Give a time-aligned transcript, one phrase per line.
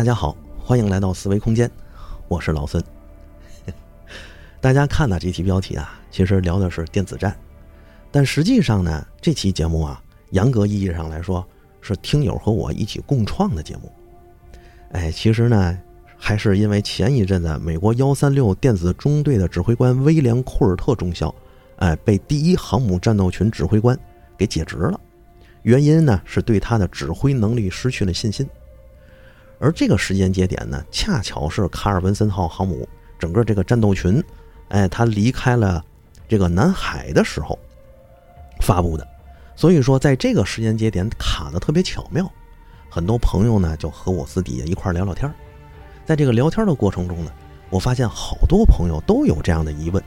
[0.00, 1.70] 大家好，欢迎来到思维空间，
[2.26, 2.82] 我是老孙。
[4.58, 7.36] 大家看到这期标题啊，其实聊的是电子战，
[8.10, 11.46] 但实际上呢，这期节目啊，严格意义上来说
[11.82, 13.92] 是听友和我一起共创的节目。
[14.92, 15.78] 哎，其实呢，
[16.16, 21.34] 还是因为前一阵子美国幺三六电子中队的指挥官威廉·库尔特中校，
[21.76, 23.94] 哎，被第一航母战斗群指挥官
[24.38, 24.98] 给解职了，
[25.60, 28.48] 原因呢是对他的指挥能力失去了信心。
[29.60, 32.88] 而这个时间节点呢，恰巧是卡尔文森号航母
[33.18, 34.20] 整个这个战斗群，
[34.70, 35.84] 哎，它离开了
[36.26, 37.58] 这个南海的时候
[38.62, 39.06] 发布的，
[39.54, 42.28] 所以说在这个时间节点卡的特别巧妙。
[42.88, 45.32] 很多朋友呢就和我私底下一块聊聊天
[46.04, 47.30] 在这个聊天的过程中呢，
[47.68, 50.02] 我发现好多朋友都有这样的疑问，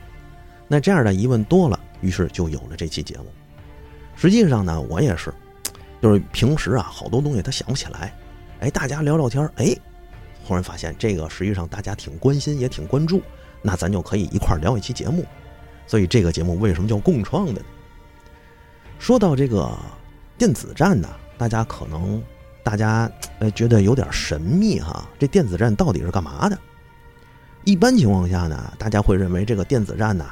[0.66, 3.26] 那这样的疑问多了，于是就有了这期节目。
[4.16, 5.32] 实际上呢，我也是，
[6.02, 8.12] 就是平时啊，好多东西他想不起来。
[8.64, 9.76] 哎，大家聊聊天哎，
[10.42, 13.20] 忽然发现这个实际上大家挺关心，也挺关注，
[13.60, 15.22] 那咱就可以一块儿聊一期节目。
[15.86, 17.60] 所以这个节目为什么叫共创的呢？
[18.98, 19.70] 说到这个
[20.38, 22.22] 电子战呢，大家可能
[22.62, 26.58] 大家呃觉得有点神秘哈，这电子战到底是干嘛的？
[27.64, 30.24] 一般情况下呢，大家会认为这个电子战呢，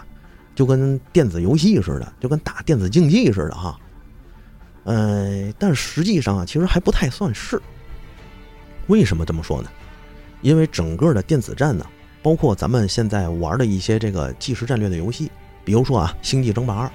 [0.55, 3.79] 就跟电子游戏似的，就跟打电子竞技似的哈。
[4.85, 7.61] 呃，但实际上啊，其实还不太算是。
[8.89, 9.71] 为什么这么说呢？
[10.41, 11.87] 因为整个的电子战呢，
[12.21, 15.31] 包括咱们现在玩的一些这个即时战略的游戏，
[15.65, 16.87] 比如说啊《星际争霸二》，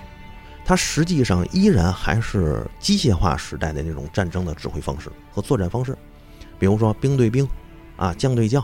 [0.66, 5.98] 它实际上依然还是机械化时代的那种战争的指挥方式和作战方式。
[6.60, 7.48] 比如说兵对兵，
[7.96, 8.62] 啊将对将，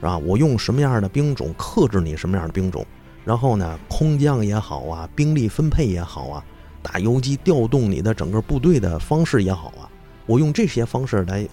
[0.00, 0.16] 是吧？
[0.16, 2.86] 我用什么样的兵种克制你什么样的兵种，
[3.22, 6.44] 然后呢空降也好啊，兵力分配也好啊，
[6.80, 9.84] 打游击调动你的整个部队的方式也好啊，
[10.24, 11.46] 我用这些方式来。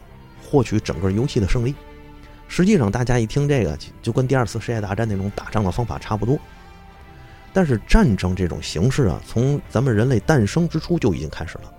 [0.54, 1.74] 获取整个游戏的胜利，
[2.48, 6.38] 实际上大家一听这个，就跟第二次世界大战那种打仗的方法差不多。
[7.52, 11.74] 但是战争这种形式啊，从咱们人类诞生之初就已经开始了。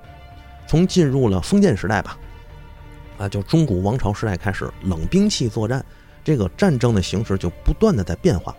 [0.67, 2.19] 从进入了封建时代吧，
[3.17, 5.85] 啊，就中古王朝时代开始，冷兵器作战，
[6.25, 8.53] 这个战争的形式就不断的在变化。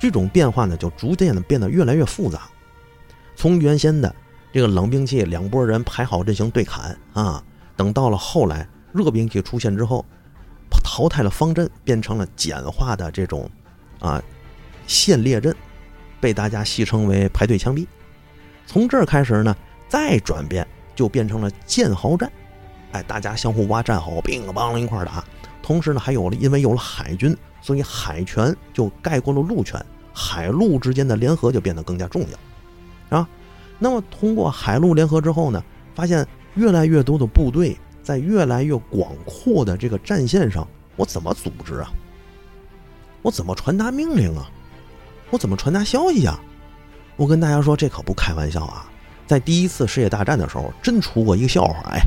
[0.00, 2.40] 这种变化呢，就逐渐的变得越来越复杂。
[3.36, 4.12] 从原先的
[4.52, 7.40] 这个冷兵器，两拨人排好阵型对砍啊，
[7.76, 8.66] 等到了后来。
[8.94, 10.06] 热兵器出现之后，
[10.84, 13.50] 淘汰了方阵，变成了简化的这种
[13.98, 14.22] 啊
[14.86, 15.52] 线列阵，
[16.20, 17.84] 被大家戏称为排队枪毙。
[18.66, 19.54] 从这儿开始呢，
[19.88, 22.30] 再转变就变成了舰壕战，
[22.92, 25.24] 哎，大家相互挖战壕，乒乓一块打。
[25.60, 32.24] 同时呢，还有了因为有了海军，所以海权就盖过了陆权，海陆之间的联合就变得更加重
[33.10, 33.28] 要啊。
[33.80, 35.60] 那么通过海陆联合之后呢，
[35.96, 36.24] 发现
[36.54, 37.76] 越来越多的部队。
[38.04, 41.90] 在越来越广阔的这个战线上，我怎么组织啊？
[43.22, 44.48] 我怎么传达命令啊？
[45.30, 46.38] 我怎么传达消息啊？
[47.16, 48.86] 我跟大家说，这可不开玩笑啊！
[49.26, 51.80] 在第一次世界大战的时候，真出过一个笑话。
[51.92, 52.00] 哎，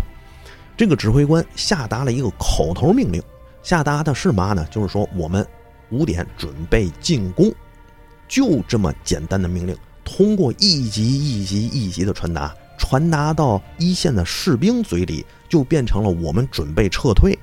[0.77, 3.21] 这个指挥官下达了一个口头命令，
[3.63, 4.63] 下达的是嘛呢？
[4.69, 5.45] 就是说我们
[5.89, 7.51] 五点准备进攻，
[8.27, 9.75] 就这么简单的命令，
[10.05, 12.53] 通过一级一级一级的传达。
[12.77, 17.37] 传达到一线的士兵嘴里，就变成了我们准备撤退。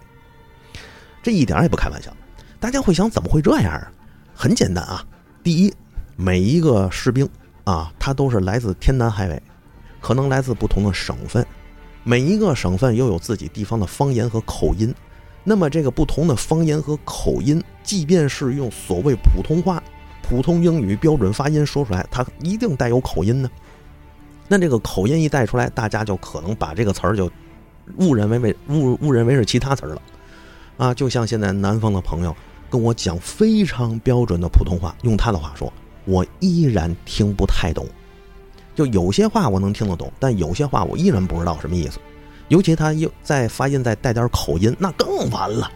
[1.22, 2.14] 这一点也不开玩笑。
[2.60, 3.92] 大家会想，怎么会这样啊？
[4.34, 5.04] 很简单啊。
[5.42, 5.72] 第一，
[6.16, 7.28] 每一个士兵
[7.64, 9.42] 啊，他都是来自天南海北，
[10.00, 11.46] 可能来自不同的省份，
[12.02, 14.94] 每一个省份又有自己地方的方言和口音。
[15.42, 19.82] 那么，这个不同的方言和口音，即便是用所谓普通话、
[20.22, 23.50] 普通英语标准发音说出来，它一定带有口音呢。
[24.48, 27.30] 那这个口音一带出来，大家就可能把这个词儿就
[27.98, 30.02] 误认为为误误认为是其他词儿了，
[30.76, 32.34] 啊，就像现在南方的朋友
[32.70, 35.72] 跟我讲非常标准的普通话，用他的话说，
[36.04, 37.86] 我依然听不太懂。
[38.74, 41.98] 就有些话我能听得懂，但有些话我依然不知道什么意思。
[42.48, 45.70] 尤其他又在发音再带点口音，那更完了。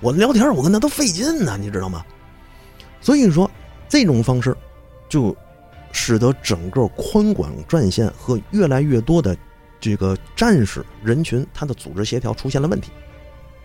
[0.00, 2.04] 我聊天我跟他都费劲呢，你知道吗？
[3.00, 3.50] 所以说
[3.88, 4.56] 这种方式
[5.08, 5.36] 就。
[5.98, 9.34] 使得整个宽广战线和越来越多的
[9.86, 12.90] 这个战士人群，他的组织协调出现了问题。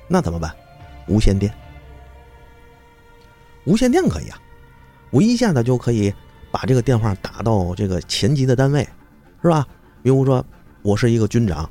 [0.08, 0.56] 那怎么办？
[1.08, 1.52] 无线电，
[3.64, 4.40] 无线电可以啊，
[5.10, 6.14] 我一下子就可以
[6.52, 8.88] 把这个电话打到这个前级的单位，
[9.42, 9.68] 是吧？
[10.04, 10.46] 比如说
[10.84, 11.68] 我是一个军长，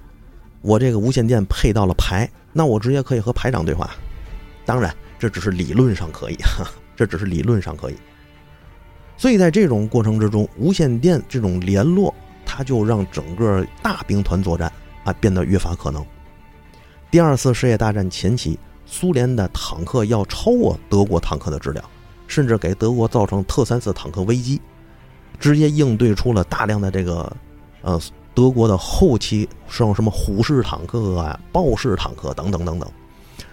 [0.63, 3.89] 我这个无线电配到了排，那我直接可以和排长对话。
[4.67, 6.37] 当然，这只是理论上可以，
[6.97, 7.95] 这只是理论上可以。
[9.17, 12.13] 所以在这种过程之中，无线电这种联络，
[12.51, 14.71] 它就让整个大兵团作战
[15.05, 16.05] 啊变得越发可能。
[17.11, 21.85] 第二次世界大战前期，苏联的坦克要超过德国坦克的质量，
[22.27, 24.61] 甚至给德国造成特三四坦克危机，
[25.39, 27.33] 直接应对出了大量的这个
[27.83, 28.01] 呃
[28.35, 32.91] 德国的后期像什么虎式坦克啊、豹式坦克等等等等。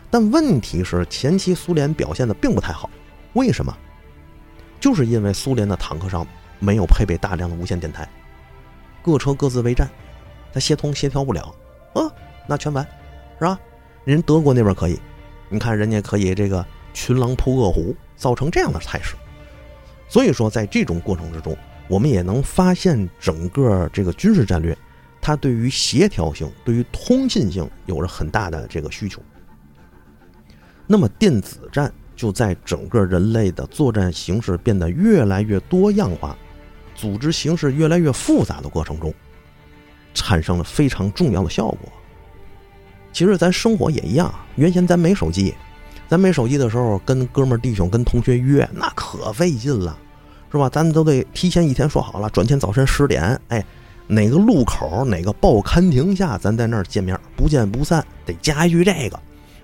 [0.09, 2.89] 但问题是前期苏联表现的并不太好，
[3.33, 3.75] 为什么？
[4.79, 6.25] 就是因为苏联的坦克上
[6.59, 8.07] 没有配备大量的无线电台，
[9.07, 9.89] 各车各自为战，
[10.51, 11.55] 它协同协调不了，
[11.93, 12.11] 啊，
[12.45, 12.85] 那全完，
[13.39, 13.57] 是吧？
[14.03, 14.99] 人德国那边可以，
[15.47, 19.15] 你看人家可以这个群狼扑恶虎，造成这样的态势。
[20.09, 21.57] 所以说，在这种过程之中，
[21.87, 24.77] 我们也能发现整个这个军事战略，
[25.21, 29.21] 它对于协调性、对于通信性有着很大的这个需求。
[30.85, 31.89] 那么电子战。
[32.17, 36.35] 就在整个人类的作战形式变得越来越多样化，
[36.97, 39.13] 组织形式越来越复杂的过程中，
[40.13, 41.79] 产生了非常重要的效果。
[43.13, 45.53] 其实咱生活也一样，原先咱没手机，
[46.09, 49.97] 咱没手机的时候，跟哥们儿弟兄、跟同学约，那可费劲了，
[50.51, 50.67] 是吧？
[50.69, 53.63] 咱都得提前一天说好了，转天早晨十点，哎，
[54.07, 58.05] 哪个路口哪个报刊亭下，咱在那儿见面，不见不散。
[58.25, 59.19] 得加一句这个，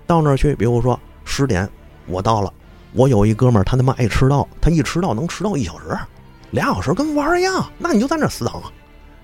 [0.06, 1.68] 到那儿去，比如说十点。
[2.06, 2.52] 我到了，
[2.92, 5.96] 我有一哥们儿，他他妈爱迟到，他一迟到能迟到一小时、
[6.54, 7.68] 俩小时，跟玩一样。
[7.78, 8.54] 那你就在那死等，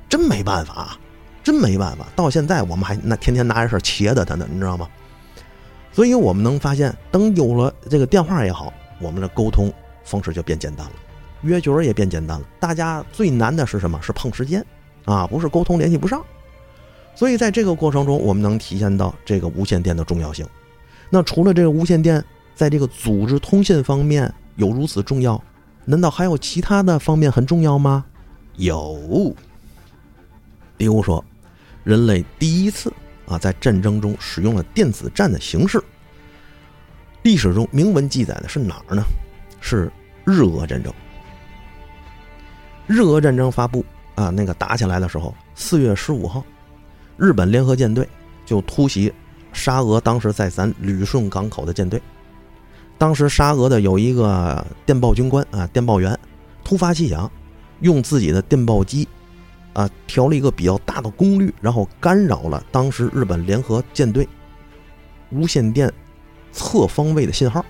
[0.08, 0.98] 真没办法啊，
[1.44, 2.06] 真没办法。
[2.16, 4.88] 到现在我们还那天天拿着事切的他呢，你知道吗？
[5.92, 9.72] 所以我们能发现，等有了这个电话也好，我们的沟通
[10.04, 10.92] 方式就变简单了，
[11.42, 12.44] 约局儿也变简单了。
[12.58, 13.96] 大家最难的是什么？
[14.02, 14.64] 是碰时间
[15.04, 16.20] 啊，不是沟通联系不上。
[17.14, 20.44] 所以在这个过程中，我们能体现到这个无线电的重要性。
[21.08, 22.24] 那除了这个无线电，
[22.56, 25.40] 在这个组织通信方面有如此重要，
[25.90, 28.04] 难道还有其他的方面很重要吗？
[28.54, 29.34] 有，
[30.76, 31.24] 比如说，
[31.82, 32.92] 人类第一次
[33.26, 35.82] 啊在战争中使用了电子战的形式。
[37.24, 39.02] 历史中明文记载的是哪儿呢？
[39.60, 39.90] 是
[40.24, 40.94] 日俄战争。
[42.86, 43.84] 日俄战争发布
[44.14, 46.44] 啊，那个打起来的时候，四月十五号，
[47.16, 48.08] 日本联合舰队
[48.46, 49.12] 就突袭
[49.52, 52.00] 沙俄当时在咱旅顺港口的舰队。
[53.00, 56.16] 当时沙俄的有一个电报军官啊，电报员
[56.62, 57.32] 突发奇想，
[57.80, 59.08] 用自己的电报机
[59.72, 64.28] 啊调了一个比较大的功率，然后干扰了当时日本联合舰队
[65.30, 65.90] 无线电
[66.52, 67.64] 侧方位的信号，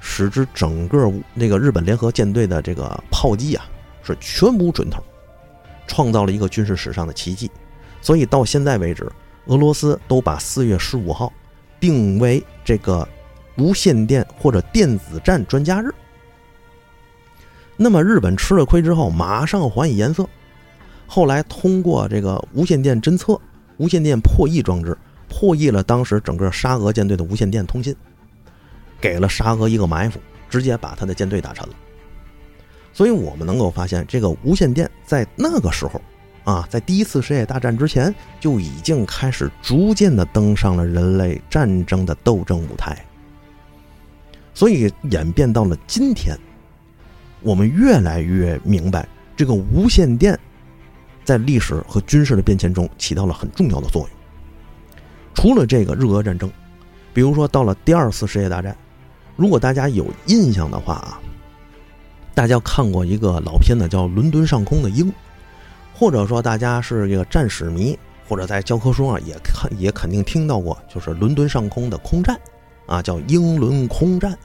[0.00, 3.64] 使之整个那个日本联合舰队的这个炮击啊
[4.02, 5.02] 是全无准头，
[5.86, 7.50] 创造了一个军事史上的奇迹。
[8.02, 9.10] 所以到现在为止，
[9.46, 11.32] 俄罗斯都把四月十五号
[11.80, 13.08] 定为这个。
[13.58, 15.90] 无线电或者电子战专家日。
[17.76, 20.26] 那么日本吃了亏之后，马上还以颜色。
[21.06, 23.38] 后来通过这个无线电侦测、
[23.76, 24.96] 无线电破译装置，
[25.28, 27.94] 破译了当时整个沙俄舰队的无线电通信，
[29.00, 30.18] 给了沙俄一个埋伏，
[30.50, 31.74] 直接把他的舰队打沉了。
[32.92, 36.00] 所以我们能够发现，这个无线电在那个时候，
[36.44, 43.02] 啊，在第一次世界大战之前就已经开始逐渐的登上了人类战争的斗争舞台。
[44.58, 46.36] 所以演变到了今天，
[47.42, 49.06] 我们越来越明白
[49.36, 50.36] 这个无线电
[51.24, 54.10] 在历史和军事的变迁中起到了很重要的作用。
[55.32, 56.50] 除了这个日俄战争，
[57.14, 58.76] 比如说到了第二次世界大战，
[59.36, 61.20] 如果大家有印象的话啊，
[62.34, 65.08] 大家看过一个老片子叫《伦敦上空的鹰》，
[65.94, 67.96] 或者说大家是一个战史迷，
[68.28, 72.36] 或者在教科书上也看也肯定听到过，就是伦敦上空的空战
[72.86, 74.36] 啊，叫英伦空战。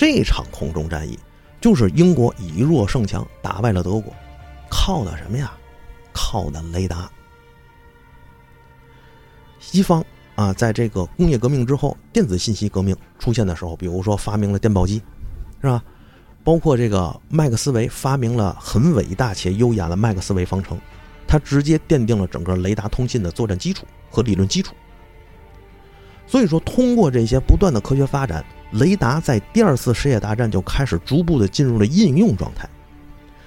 [0.00, 1.18] 这场空中战役
[1.60, 4.10] 就是英国以弱胜强打败了德国，
[4.70, 5.52] 靠的什么呀？
[6.10, 7.10] 靠的雷达。
[9.58, 10.02] 西方
[10.36, 15.02] 啊，在这个工业革命之后，电子信息革命出现的时候，比如说发明了电报机，
[15.60, 15.84] 是吧？
[16.42, 20.80] 包括这个麦克斯韦发明了很伟大且优雅的麦克斯韦方程，
[21.26, 24.74] 它直接奠定了整个雷达通信的作战基础和理论基础。
[26.30, 28.44] 所以说，通过这些不断的科学发展。
[28.70, 32.68] 雷达在第二次世界大战就开始逐步的进入了应用状态，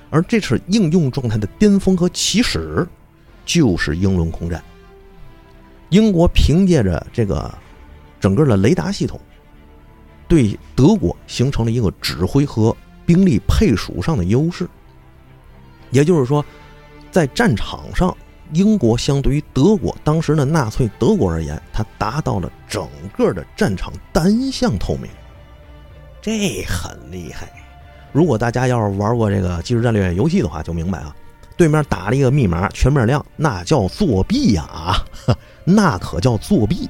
[0.09, 2.85] 而这次应用状态的巅峰和起始，
[3.45, 4.61] 就是英伦空战。
[5.91, 7.49] 英国凭借着这个
[8.19, 9.17] 整个的雷达系统，
[10.27, 12.75] 对德国形成了一个指挥和
[13.05, 14.67] 兵力配属上的优势。
[15.91, 16.43] 也就是说，
[17.11, 18.13] 在战场上，
[18.53, 25.09] 英国相对于德国当时的纳粹德国而言，它达到了整个的战场单向透明，
[26.21, 27.51] 这很厉害。
[28.11, 31.15] 如果大家要是玩过这个即时战略游戏的话，就明白啊，
[31.57, 35.05] 对面打了一个密码全面亮，那叫作弊呀啊，
[35.65, 36.87] 那可叫作弊。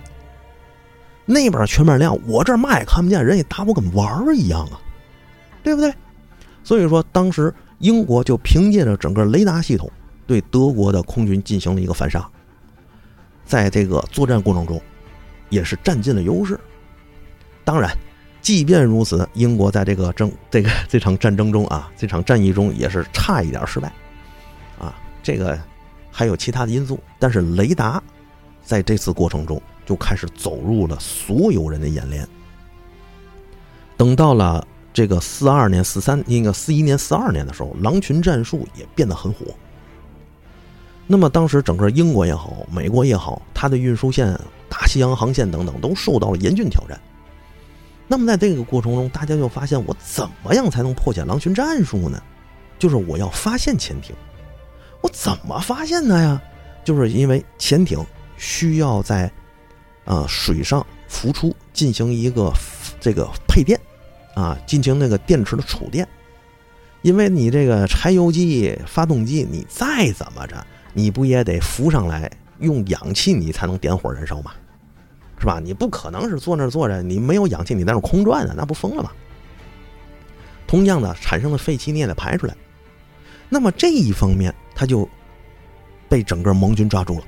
[1.26, 4.76] 那边全面亮，我这嘛也看不见，人家打我跟玩儿一样啊，
[5.64, 5.94] 对不对？
[6.66, 9.90] 所以说，当时英国就凭借着整个雷达系统，
[10.26, 12.28] 对德国的空军进行了一个反杀，
[13.46, 14.82] 在这个作战过程中，
[15.50, 16.60] 也是占尽了优势。
[17.64, 17.96] 当然，
[18.42, 23.92] 即便如此，英国在这个争这个这场战争中啊，这场战役中也是差一点失败，
[24.80, 25.60] 啊，这个
[26.12, 28.02] 还有其他的因素，但是雷达
[28.62, 32.28] 在这次过程中就开始走入了所有人的眼帘。
[33.98, 34.68] 等到了。
[34.96, 39.46] 这个四二年、四三那个四一年、四二年的时候，狼群战术也变得很火。
[41.06, 44.38] 那么当时整个英国也好，美国也好，它的运输线、
[44.70, 47.00] 大西洋航线等等都受到了严峻挑战。
[48.08, 52.22] 那么在这个过程中，大家就发现，我怎么样才能破解狼群战术呢？
[52.80, 54.16] 就是我要发现潜艇。
[55.02, 56.42] 我怎么发现它呀？
[56.84, 58.06] 就是因为潜艇
[58.38, 59.32] 需要在
[60.06, 62.52] 啊水上浮出，进行一个
[63.00, 63.80] 这个配电。
[64.36, 66.08] 啊，进行那个电池的储电，
[67.04, 74.52] 因为你这个柴油机、发动机，你再怎么着，你不也得浮上来用氧气，你才能点火燃烧吗？
[75.40, 75.60] 是吧？
[75.60, 79.12] 你不可能是坐那坐着，你没有氧气，你在那空转啊，那不疯了吗？
[80.66, 82.56] 同样的，产生的废气你也得排出来。
[83.50, 85.08] 那么这一方面，他就
[86.08, 87.26] 被整个盟军抓住了。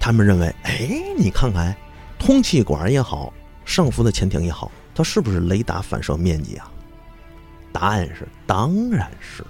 [0.00, 1.74] 他们认为，哎，你看看，
[2.18, 3.32] 通气管也好，
[3.64, 4.70] 上浮的潜艇也好。
[4.94, 6.70] 它是不是雷达反射面积啊？
[7.70, 9.44] 答案是，当然是。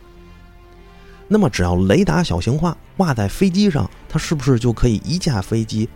[1.29, 5.89] 那么，只要雷达小型化挂在飞机上，它是不是就可以一架飞机，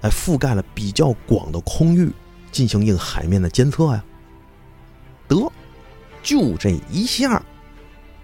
[0.00, 2.10] 哎，覆盖了比较广的空域，
[2.50, 4.02] 进行一个海面的监测呀？
[5.28, 5.50] 得，
[6.22, 7.42] 就这一下，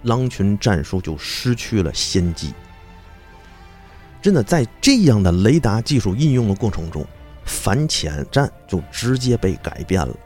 [0.02, 2.54] 狼群战术就失去了先机。
[4.22, 7.06] 真的，在这样的雷达技术应用的过程中，
[7.44, 10.16] 反潜战就直接被改变了。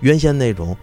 [0.00, 0.74] 原先那种，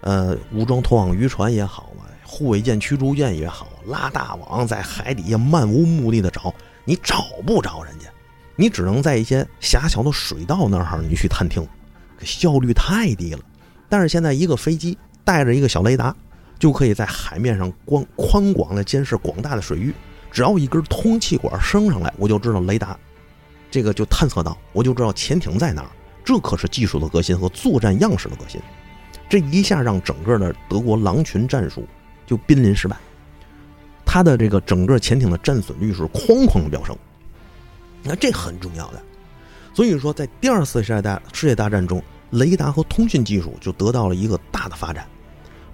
[0.00, 8.06] 呃，武装拖网渔船也好嘛，护卫舰、驱逐舰也好，拉大网在海底下漫无目的的找，你找不着人家，
[8.54, 11.66] 你只能在一些狭小的水道那儿你去探听，
[12.20, 13.40] 效率太低了。
[13.88, 16.14] 但是现在一个飞机带着一个小雷达，
[16.56, 19.92] 就可以在海面上光宽广的监视广大的水域，
[20.30, 22.96] 只要一根通气管升上来，我就知道雷达，
[23.72, 25.90] 这个就探测到，我就知道潜艇在哪儿。
[26.24, 28.60] 这可是技术的革新和作战样式的革新，
[29.28, 31.84] 这一下让整个的德国狼群战术
[32.30, 32.96] 就濒临失败，
[34.04, 36.96] 它的这个整个潜艇的战损率是哐哐飙升，
[38.04, 39.02] 那这很重要的。
[39.74, 45.04] 所以说，在第二次世界大世界大战中，雷达和通讯技术就得到了一个大的发展，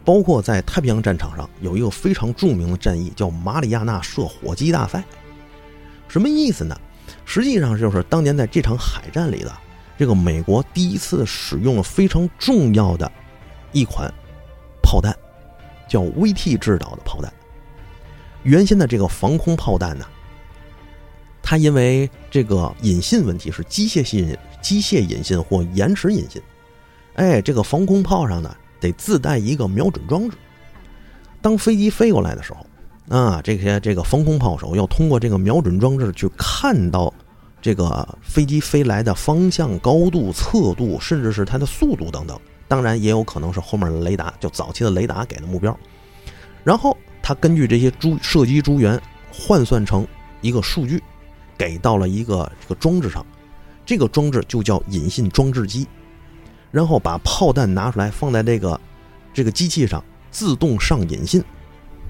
[0.02, 5.04] 包括在太平洋战场上有一个非常著名的战役叫马里亚纳射火机大赛，
[6.08, 6.74] 什么意思呢？
[7.26, 9.52] 实际上就是当年在这场海战里的。
[9.98, 13.12] 这个美国第一次使用了非常重要的
[13.72, 14.10] 一款
[14.82, 15.14] 炮弹，
[15.88, 17.32] 叫 VT 制导的炮弹。
[18.42, 20.06] 原先的这个防空炮弹呢，
[21.42, 26.40] 它因为这个引信问题是机械性、机械引信或延迟引信。
[27.14, 30.36] 哎，这个防空炮上呢得自带一个瞄准装置。
[31.40, 37.12] 当飞机飞过来的时候，啊，这些这个防空炮手要通过这个瞄准装置去看到。
[37.62, 45.76] 这个飞机飞来的方向、高度、侧度，甚至是它的速度等等，当然也有可能是后面的雷达，就早期的雷达给的目标。
[46.64, 49.00] 然后它根据这些珠射击珠源
[49.32, 50.06] 换算成
[50.40, 51.02] 一个数据，
[51.56, 53.24] 给到了一个这个装置上，
[53.84, 55.86] 这个装置就叫引信装置机。
[56.72, 58.80] 然后把炮弹拿出来放在这个
[59.32, 61.42] 这个机器上，自动上引信，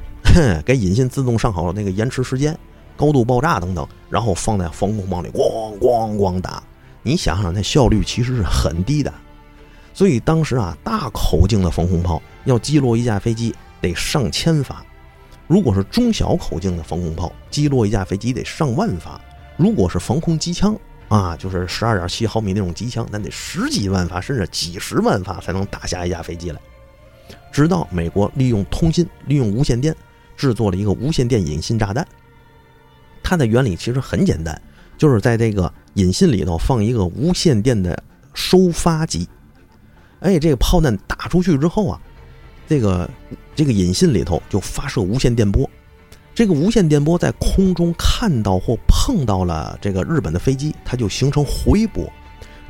[0.64, 2.58] 给引信自动上好了那个延迟时间。
[2.96, 6.62] 高度爆炸等等，然后放在防空炮里咣咣咣打，
[7.02, 9.12] 你想想，那效率其实是很低的。
[9.96, 14.84] 所以当时啊，大口径的防空炮要击落一架飞机得上千发；
[15.46, 19.18] 如果是中小口径的防空炮，击落一架飞机得上万发；
[19.56, 26.60] 如果是防空机枪啊，就是十二点七毫米那种机枪，那得十几万发，甚至几十万发才能打下一架飞机来。
[27.50, 29.96] 直到美国利用通信、利用无线电
[30.36, 32.06] 制作了一个无线电引信炸弹。
[33.22, 34.60] 它的原理其实很简单，
[34.98, 37.98] 就是在这个引信里头放一个无线电的
[38.34, 39.26] 收发机，
[40.20, 42.00] 哎，这个炮弹打出去之后啊，
[42.68, 43.08] 这个
[43.54, 45.68] 这个引信里头就发射无线电波，
[46.34, 52.10] 这个无线电波在空中看到或碰到了这个日本的飞机，它就形成回波，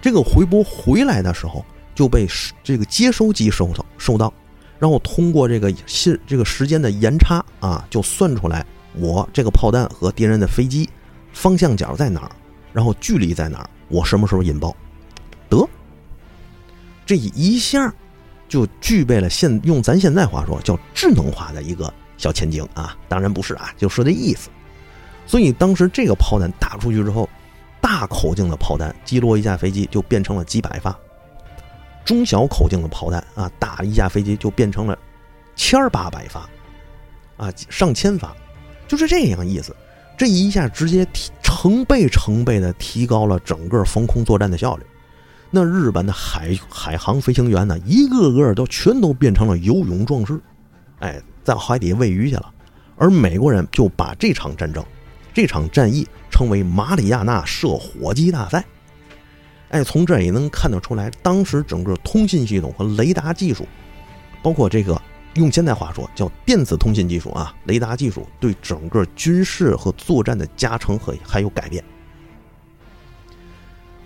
[0.00, 2.26] 这个回波回来的时候就被
[2.62, 4.32] 这个接收机收到收到，
[4.78, 8.64] 然后通过这个信这个时间的延差啊，就算出来。
[8.98, 10.88] 我这个炮弹和敌人的飞机
[11.32, 12.30] 方向角在哪儿，
[12.72, 14.74] 然后距离在哪儿，我什么时候引爆？
[15.50, 15.68] 得，
[17.06, 17.94] 这一下
[18.48, 24.50] 就具备了现用咱现在话说叫智能化的一个小前景啊，当然不是啊，就说这意思。
[25.26, 27.28] 所以当时这个炮弹打出去之后，
[27.80, 30.96] 大口径的炮弹击落一架飞机就变成了几百发，
[32.04, 34.98] 中小口径的炮弹啊打一架飞机就变成了
[35.54, 36.48] 千八百发，
[37.36, 38.34] 啊上千发，
[38.86, 39.74] 就是这样意思。
[40.16, 44.84] 这一下直接提成倍成倍的提高了整个防空作战的效率。
[45.50, 50.40] 那日本的海海航飞行员呢，一个个都全都变成了游泳壮士，
[50.98, 52.52] 哎，在海底喂鱼去了。
[52.96, 54.84] 而美国人就把这场战争、
[55.32, 58.64] 这场战役称为马里亚纳射火机大赛。
[59.70, 63.66] 哎，从这也能看得出来，当时整个通信系统和雷达技术，
[64.42, 65.00] 包括这个。
[65.34, 71.84] 用现代话说，叫电子通信技术啊，雷达技术对整个军事和作战的加成和还有改变。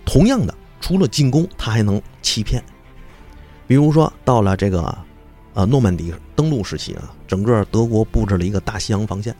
[0.03, 2.61] 同样的，除了进攻，他还能欺骗。
[3.67, 4.93] 比如说，到了这个
[5.53, 9.33] 呃诺曼底登陆时期啊，整个德国布置了一个大西洋防线，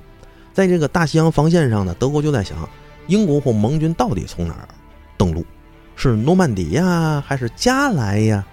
[0.53, 2.57] 在这个大西洋防线上呢，德国就在想，
[3.07, 4.69] 英国或盟军到底从哪儿
[5.17, 5.45] 登陆？
[5.97, 8.45] 是诺曼底呀，还是加莱呀？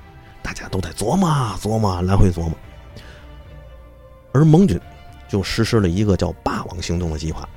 [0.43, 1.29] 大家都在琢磨
[1.61, 2.53] 琢磨，来回琢磨。
[4.33, 4.79] 而盟军
[5.29, 7.49] 就实施了一个叫“霸王行动”的计划，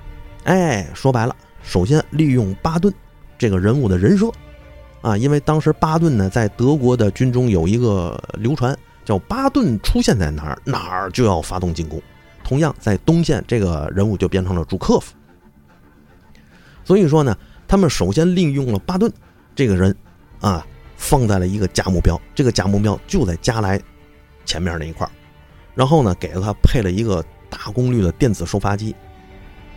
[0.44, 2.94] 哎，说白了，首先利用巴顿
[3.38, 4.32] 这个人物的人设，
[5.02, 12.02] 啊，因为当时巴顿呢在德国的军中有一个流传，叫巴顿出现在哪儿哪儿就要发动进攻。
[12.44, 15.14] 同样在东线，这个人物就变成了朱克夫。
[16.84, 19.12] 所以说呢，他们首先利用了巴顿
[19.56, 19.96] 这个人，
[20.40, 20.66] 啊，
[20.98, 23.80] 放在了一个假目标，这个假目标就在加莱
[24.46, 25.12] 前面那一块儿。
[25.74, 28.94] 然后呢，给了他配了一个大功率的电子收发机，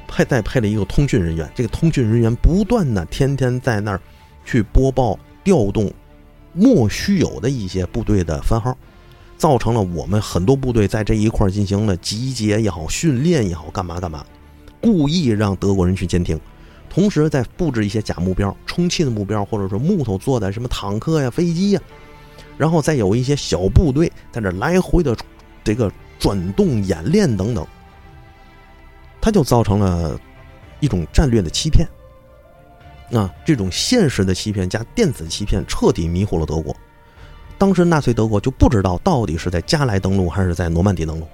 [0.08, 1.48] 配再配了一个通讯人员。
[1.54, 4.00] 这个通讯人员不断的天天在那儿
[4.44, 5.92] 去播报调动
[6.52, 8.76] 莫须有的一些部队的番号，
[9.36, 14.24] 造成了我们很多部队在这一块进行了集结也好、训练也好、干嘛干嘛，
[14.80, 16.38] 故意让德国人去监听，
[16.88, 21.80] 同时再布置一些假目标、充气的目标，或者说木头做的什么坦克呀、飞机呀，
[22.56, 25.16] 然后再有一些小部队在这来回的。
[25.66, 27.66] 这个转动演练等等，
[29.18, 30.20] 它就造成了
[30.78, 31.88] 一种战略的欺骗
[33.12, 33.32] 啊！
[33.44, 36.74] 这种现实的欺骗加电子欺骗，彻底迷惑了德国。
[37.58, 41.28] 当时纳粹德国就不知道到底是在加莱登陆还是在诺曼底登陆。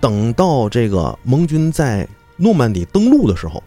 [0.00, 3.62] 等到这个盟军在诺曼底登陆的时候，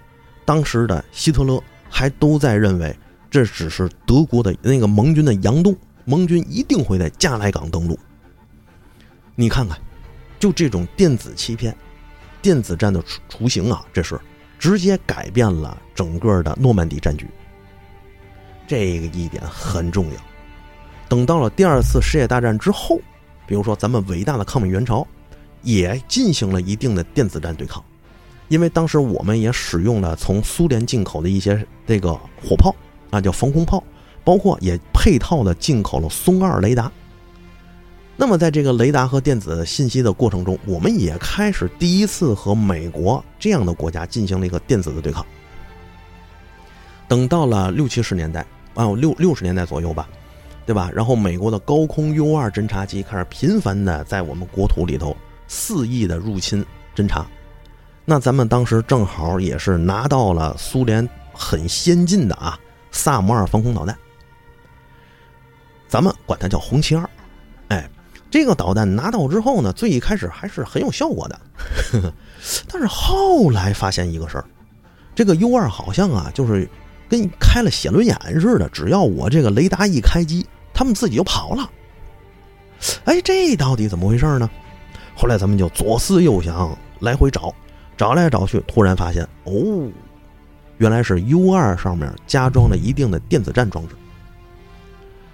[0.46, 2.96] 当时的希特勒还都在认为
[3.30, 5.76] 这只是德国的那个盟军的佯动，
[6.06, 8.00] 盟军一定会在加莱港登陆。
[9.36, 9.78] 你看看，
[10.40, 11.76] 就这种电子欺骗、
[12.42, 14.20] 电子战的雏雏形啊，这是
[14.64, 17.28] 直接改变了整个的诺曼底战局。
[18.66, 20.14] 这个一点很重要。
[21.10, 22.98] 等到了第二次世界大战之后，
[23.46, 25.06] 比如说咱们伟大的抗美援朝，
[25.64, 27.84] 也进行了一定的电子战对抗，
[28.48, 32.74] 因为当时我们也使用了从苏联进口的一些这个火炮
[33.12, 33.84] 啊，叫防空炮，
[34.24, 36.90] 包括也配套的进口了松二雷达。
[38.24, 45.26] 那么，在这个雷达和电子信息的过程中，我们也开始第一次和美国这样的国家进行了一个电子的对抗。
[47.06, 50.08] 等到了六七十年代啊，六六十年代左右吧，
[50.66, 50.90] 对吧？
[50.94, 55.14] 然后美国的高空 U 二侦察机开始频繁的在我们国土里头
[55.50, 57.28] 肆意的入侵侦察。
[58.06, 62.58] 那咱们当时正好也是拿到了苏联很先进的啊
[62.90, 63.94] 萨姆二防空导弹，
[65.90, 67.10] 咱们管它叫红旗二。
[67.68, 67.86] 哎
[68.34, 71.40] 这个导弹拿到之后呢，最一开始还是很有效果的，
[71.92, 72.12] 呵呵
[72.68, 74.46] 但是后来发现一个事儿，
[75.14, 76.68] 这个 U 二好像啊，就是
[77.08, 80.44] 跟开了写轮眼似的，只要我这个雷达一开机，
[80.74, 81.70] 他们自己就跑了。
[83.06, 84.50] 哎，这到底怎么回事呢？
[85.14, 87.54] 后来咱们就左思右想，来回找，
[87.96, 89.88] 找来找去，突然发现，哦，
[90.80, 93.94] 原来是 U 二上面加装了一定的电子战装置。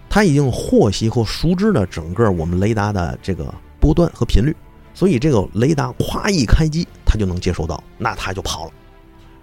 [0.10, 4.56] 他已经获悉或熟知了整个我们雷达的这个波段和频率，
[4.94, 8.72] 所以这个雷达咵一开机，他就能接收到，那他就跑了。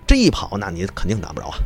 [0.07, 1.59] 这一跑，那你肯定打不着啊。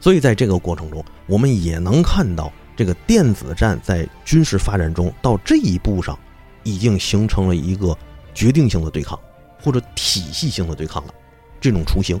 [0.00, 6.16] 所以在这个过程中，我们也能看到这个电子战在军事发展中到这一步上，
[6.62, 7.96] 已经形成了一个
[8.32, 9.18] 决定性的对抗
[9.60, 11.14] 或者体系性的对抗了，
[11.60, 12.20] 这种雏形。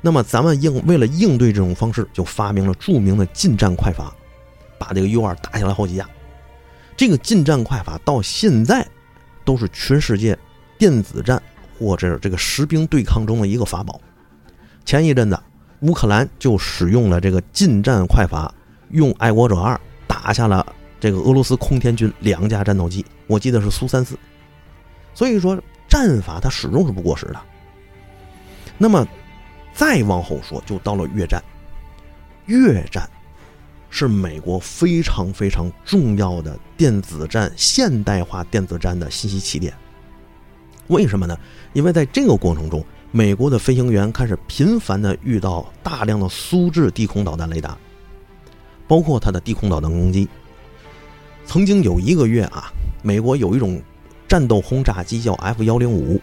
[0.00, 4.14] 那么咱们应为了应对这种方式，就发明了著名的近战快法。
[4.78, 6.08] 把这个 U 二打下来好几架，
[6.96, 8.86] 这个近战快法到现在
[9.44, 10.38] 都是全世界
[10.78, 11.42] 电子战
[11.78, 14.00] 或者这个实兵对抗中的一个法宝。
[14.84, 15.38] 前一阵子
[15.80, 18.52] 乌克兰就使用了这个近战快法，
[18.90, 20.64] 用爱国者二打下了
[20.98, 24.18] 这个俄罗斯空天军两架战斗机，我记得是苏三四。
[25.14, 27.40] 所以说，战法它始终是不过时的。
[28.76, 29.06] 那么，
[29.72, 31.42] 再往后说，就到了越战。
[32.46, 33.08] 越战
[33.90, 39.72] 是美国非常非常重要的电子战、现代化电子战的信息起点。
[40.88, 41.38] 为什么呢？
[41.72, 47.76] 因为在这个过程中，美国的飞行员开始频繁的遇到大量的苏制地空导弹雷达，
[48.86, 50.28] 包括它的地空导弹攻击。
[51.46, 52.70] 曾经有一个月啊，
[53.02, 53.82] 美国有一种
[54.26, 56.20] 战斗轰炸机叫 F 幺零五，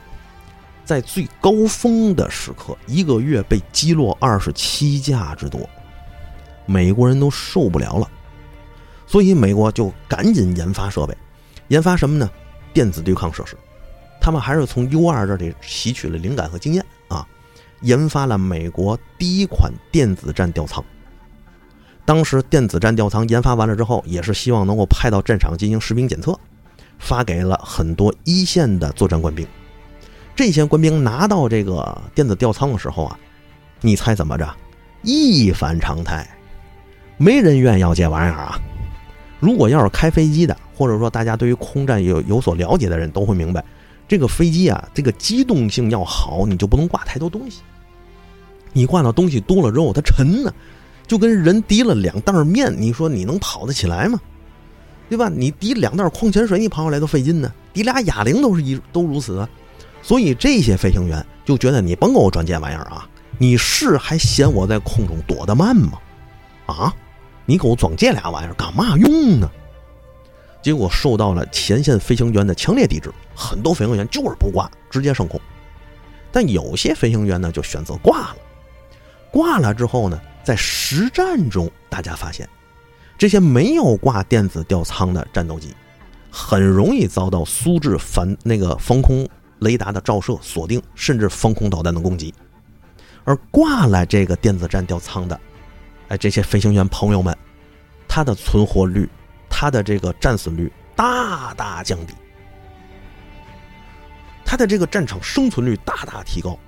[0.83, 5.67] 在最高峰的时刻，一个月被击落二十七架之多，
[6.65, 8.09] 美国人都受不了了，
[9.05, 11.15] 所以美国就赶紧研发设备，
[11.67, 12.29] 研发什么呢？
[12.73, 13.55] 电子对抗设施。
[14.19, 17.27] 他们还是从 U 二这里吸取了灵感和经验啊，
[17.81, 20.83] 研发了美国第一款电子战吊舱。
[22.03, 26.39] 当时电子战吊舱研发完了之后，也是希望能够派到战场进行实兵检测，
[26.97, 29.45] 发给了很多一线的作战官兵。
[30.35, 33.19] 这些官兵拿到这个电子吊舱的时候啊，
[33.81, 34.55] 你猜怎么着？
[35.03, 36.27] 一反常态，
[37.17, 38.59] 没人愿意要这玩意儿啊！
[39.39, 43.63] 如果要是开飞机的，或者说大家对于空战有有所了解的人都会明白。
[44.07, 47.61] 这个飞机啊，这个机动性要好，你就不能挂太多东西。
[48.73, 50.53] 你挂的东西多了之后，它沉呢，
[51.07, 54.19] 就跟人提了两袋面，你说你能跑得起来吗？
[55.07, 55.29] 对吧？
[55.29, 57.51] 你提两袋矿泉水，你跑过来都费劲呢。
[57.73, 59.49] 提俩哑铃都是一都如此啊。
[60.01, 63.07] 所以这些飞行员就觉得你甭给我转这玩意儿啊！
[63.37, 65.99] 你是还嫌我在空中躲得慢吗？
[66.65, 66.93] 啊？
[67.45, 69.49] 你给我装这俩玩意儿干嘛用呢？
[70.61, 75.39] 结果受到了前线飞行员的强烈抵制，很多飞行员就是不挂，直接升空。
[76.31, 78.37] 但有些飞行员呢，就选择挂了。
[79.31, 82.49] 挂了之后呢，在实战中，大家发现，
[83.17, 85.73] 这些没有挂电子吊舱的战斗机，
[86.31, 89.27] 很容易遭到苏制反那个防空
[89.59, 92.33] 雷达的照射、锁定，甚至防空导弹的攻击。
[93.23, 95.39] 而挂了这个电子战吊舱的，
[96.07, 97.37] 哎，这些飞行员朋友们，
[98.07, 99.09] 他的存活率。
[99.57, 102.13] 他的这个战损率大大降低，
[104.43, 106.59] 他的这个战场生存率大大提高。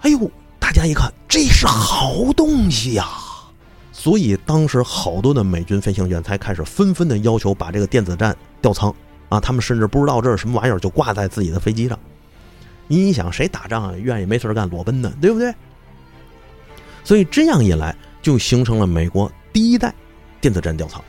[0.00, 3.06] 哎呦，大家一看，这是好东西呀！
[3.92, 8.94] 所以当时好多的美军飞行员才开始纷纷的要求把这个电子战吊舱
[9.28, 11.98] 啊，他们甚至不知道这是什么玩意儿，就挂在自己的飞机上。
[12.86, 15.12] 你想，谁打仗，愿意没事干裸奔呢？
[15.20, 15.54] 对不对？
[17.06, 19.94] 所以这样一来，就形成了美国第一代。
[20.40, 21.02] 电子战吊舱，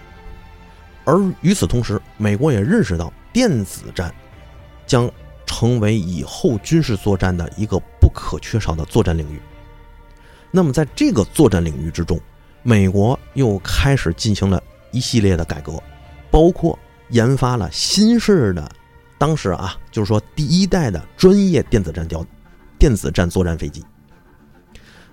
[1.05, 4.13] 而与此同时，美国也认识到电子战
[4.85, 5.11] 将
[5.45, 9.39] 成为以后军事作战的一个不可缺少的作战领域。
[10.49, 12.19] 那么，在这个作战领域之中，
[12.63, 15.81] 美国又开始进行了一系列的改革，
[16.31, 16.77] 包括
[17.09, 18.71] 研发了新式的，
[19.17, 22.25] 当时啊，就是说第一代的专业电子战吊
[22.79, 23.83] 电子战作战飞机。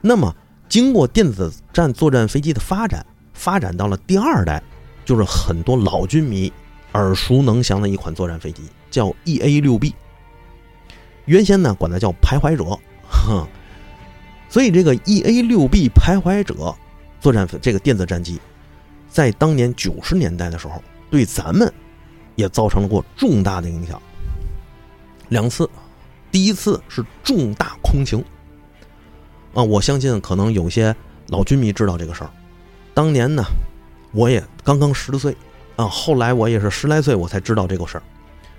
[0.01, 0.35] 那么，
[0.69, 3.05] 经过电子战作战飞机的发展。
[3.37, 4.63] 发展到了第二代，
[5.05, 6.51] 就是很多老军迷
[6.93, 9.93] 耳熟能详的一款作战飞机，叫 EA 六 B。
[11.25, 12.79] 原先呢，管它叫徘徊者，
[13.11, 13.45] 哼。
[14.49, 16.73] 所以这个 EA 六 B 徘徊者
[17.21, 18.41] 作战这个电子战机，
[19.09, 21.71] 在当年九十年代的时候，对咱们
[22.37, 24.01] 也造成了过重大的影响。
[25.29, 25.69] 两次，
[26.31, 28.25] 第一次是重大空情。
[29.55, 30.95] 啊，我相信可能有些
[31.29, 32.31] 老军迷知道这个事儿。
[32.93, 33.43] 当年呢，
[34.13, 35.37] 我也刚刚十岁，
[35.77, 38.03] 啊，后来我也是十来岁，我才知道这个事儿，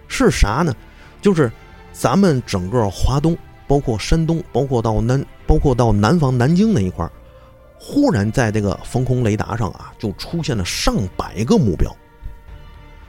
[0.08, 0.74] 是啥呢？
[1.22, 1.52] 就是
[1.92, 7.12] 咱们整个华东，包括山东，包括到南，包括到南方南京那一块儿，
[7.80, 11.94] 忽然在这个防空雷达上啊，就出现了上百个目标，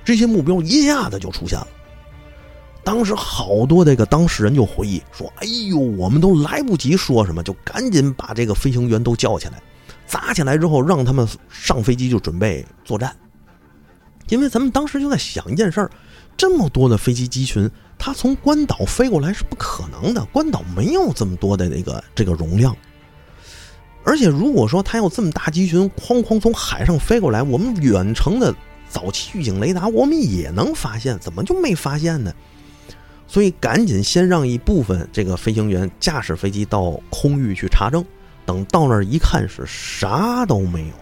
[0.04, 1.68] 这些目标一下子就出现了。
[2.86, 9.60] 当时好多这个当事人就回忆说：“哎呦，我们都来不及说什么，就赶紧把这个飞行员都叫起来。”
[10.06, 13.12] 砸起来之后，让他们上飞机就准备作战。
[14.28, 15.90] 因为咱们当时就在想一件事儿：
[16.36, 17.68] 这么多的飞机机群，
[17.98, 20.24] 它从关岛飞过来是不可能的。
[20.26, 22.76] 关岛没有这么多的那个这个容量。
[24.04, 28.54] 而且如果说它要这么大机群哐哐从海上飞过来，我们远程的
[28.88, 32.32] 早期预警雷达我们也能发现，怎么就没发现呢？
[33.26, 38.04] 所以赶紧先让一部分这个飞行员驾驶飞机到空域去查证。
[38.44, 40.94] 等到那儿一看，是啥都没有。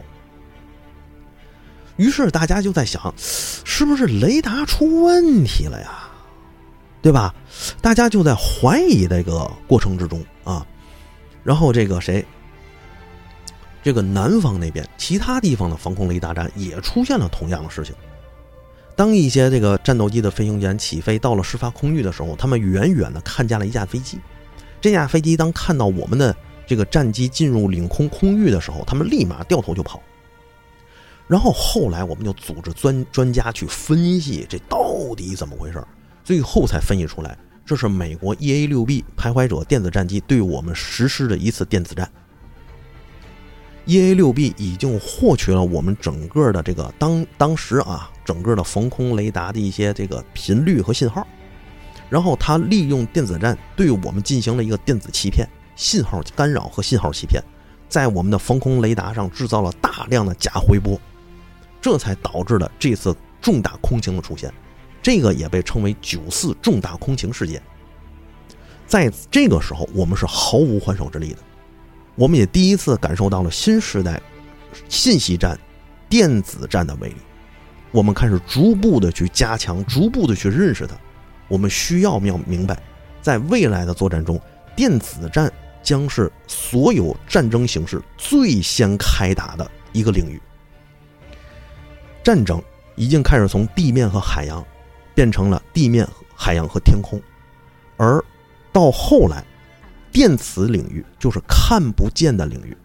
[1.96, 6.08] 于是大家就在想，是不是雷达出问题了呀？
[7.02, 7.34] 对吧？
[7.82, 10.66] 大家就在怀疑这个过程之中啊。
[11.42, 12.24] 然后这个谁，
[13.82, 17.94] 这个南方那边其他地方的防空雷达站也出现了同样的事情。
[18.96, 24.18] 当一些这个战斗机的飞行员起飞到了事发空域的时候，他们远远的看见了一架飞机。
[24.80, 26.35] 这架飞机当看到我们的
[26.66, 30.00] 这个战机进入领空空域的时候，他们立马掉头就跑。
[31.26, 35.83] 然后后来我们就组织专专家去分析这到底怎么回事
[36.22, 42.09] 最后才分析出来，这是美国 EA-6B 徘徊者电子战机对我们实施的一次电子战。
[43.86, 51.26] EA-6B 已经获取了我们整个的这个当当时啊整个的防空雷达的一些这个频率和信号，
[52.08, 57.42] 然后它利用电子战对我们进行了一个电子欺骗、信号干扰和信号欺骗，
[57.88, 60.98] 在我们的防空雷达上制造了大量的假回波，
[61.82, 64.50] 这才导致了这次重大空情的出现，
[65.02, 67.62] 这个也被称为“九四重大空情事件”。
[68.88, 71.38] 在这个时候，我们是毫无还手之力的。
[72.16, 74.20] 我们也第一次感受到了新时代
[74.88, 75.59] 信息战、
[76.09, 77.16] 电子战的威力。
[77.90, 80.94] 我们开始逐步的去加强，逐步的去认识它。
[81.48, 82.81] 我们需要要明白，
[83.20, 84.40] 在未来的作战中，
[84.74, 90.40] 电子战将是所有战争形式最先开打的一个领域。
[92.22, 92.62] 战争
[92.96, 94.64] 已经开始从地面和海洋，
[95.14, 97.20] 变成了地面、海洋和天空，
[97.96, 98.24] 而
[98.72, 99.44] 到后来。
[100.14, 102.77] 电磁领域就是看不见的领域，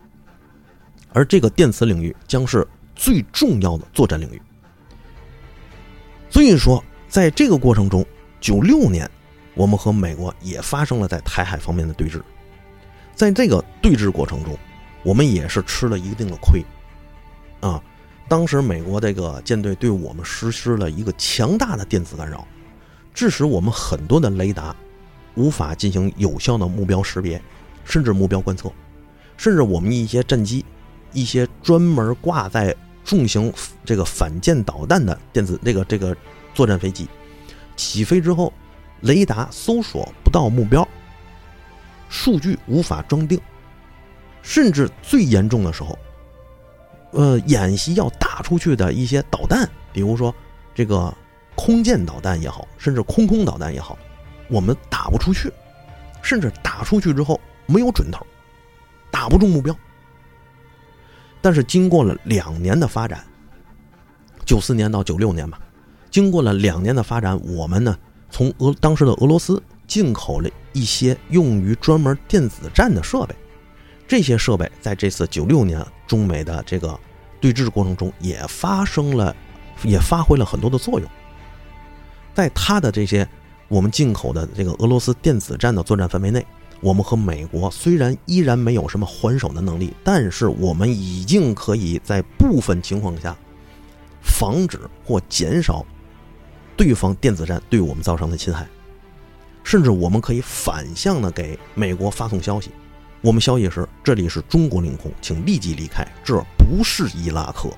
[1.13, 4.41] 而这个电磁领域将是最重要的作战领域。
[6.27, 8.03] 所以说，在这个过程中，
[8.41, 9.07] 九六年，
[9.53, 12.19] 我们和美国也发生了在台海方面的对峙。
[13.13, 14.57] 在这个对峙过程中，
[15.03, 16.65] 我们也是吃了一定的亏。
[17.59, 17.79] 啊，
[18.27, 22.47] 当时美国这个舰队对我们实施了一个强大的电磁干扰，
[23.13, 24.75] 致使我们很多的雷达。
[25.39, 27.41] 无法进行有效的目标识别，
[27.85, 28.69] 甚至目标观测，
[29.37, 30.65] 甚至我们一些战机，
[31.13, 32.75] 一些专门挂在
[33.05, 33.51] 重型
[33.85, 36.13] 这个反舰导弹的电子这个这个
[36.53, 37.07] 作战飞机，
[37.77, 38.51] 起飞之后，
[38.99, 40.85] 雷达搜索不到目标，
[42.09, 43.39] 数据无法装订，
[44.41, 45.97] 甚至最严重的时候，
[47.11, 50.35] 呃，演习要打出去的一些导弹，比如说
[50.75, 51.15] 这个
[51.55, 53.97] 空舰导弹也好，甚至空空导弹也好。
[54.49, 55.51] 我们打不出去，
[56.21, 58.25] 甚至打出去之后没有准头，
[59.09, 59.75] 打不中目标。
[61.39, 63.23] 但是经过了两年的发展，
[64.43, 65.59] 九四年到九六年吧，
[66.11, 67.97] 经过了两年的发展，我们呢
[68.29, 73.35] 从俄当时的俄罗斯进口了一些用于专门电子战的设备，
[74.07, 76.99] 这些设备在这次九六年中美的这个
[77.39, 79.35] 对峙过程中也发生了，
[79.83, 81.09] 也发挥了很多的作用，
[82.33, 83.27] 在它的这些。
[83.69, 86.45] 我们进口的这个俄罗斯电子战的作战范围内，
[86.81, 93.37] 我们和美国虽然依然没有什么还手的能力，但是我们已经可以在部分情况下
[94.23, 95.85] 防止或减少
[96.75, 98.67] 对方电子战对我们造成的侵害，
[99.63, 102.71] 甚至我们可以反向的给美国发送消息。
[103.21, 107.69] 我们消息是：这里是中国领空，请立即离开，这不是伊拉克。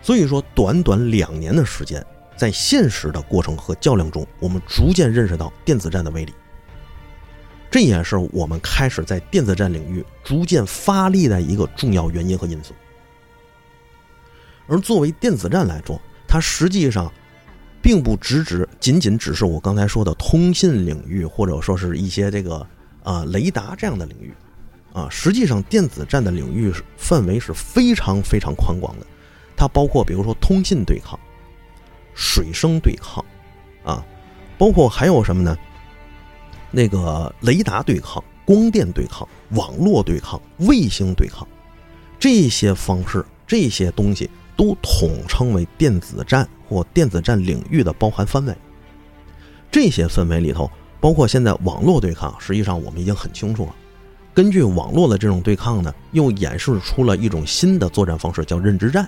[0.00, 2.02] 所以说，短短两年的时间。
[2.42, 6.34] 在现实的过程和较量中，我们逐渐认识到电子战的威力。
[7.70, 12.74] 这也是我们开始在电子战领域逐渐发力的一个重要原因和因素。
[14.66, 17.12] 而作为电子战来说，它实际上
[17.80, 22.66] 并不只指仅仅只是我刚才说的通信领域，或者说是一些这个
[23.04, 24.34] 啊雷达这样的领域
[24.92, 25.06] 啊。
[25.08, 29.06] 实际上，电子战的领域范围是非常非常宽广的，
[29.56, 31.16] 它包括比如说通信对抗。
[32.14, 33.24] 水声对抗，
[33.84, 34.04] 啊，
[34.58, 35.56] 包括还有什么呢？
[36.70, 41.46] 那个雷达对抗、光电对抗、网络对抗、卫星对抗，
[42.18, 48.56] 这些方式、这些东西都统称为电子战或电子战领域的包含范围。
[49.70, 50.70] 这些氛围里头，
[51.00, 53.74] 包括现在网络对抗，实际上我们已经很清楚了。
[54.34, 59.06] 根据网络的这种对抗呢，又演示出了一种新的作战方式，叫认知战。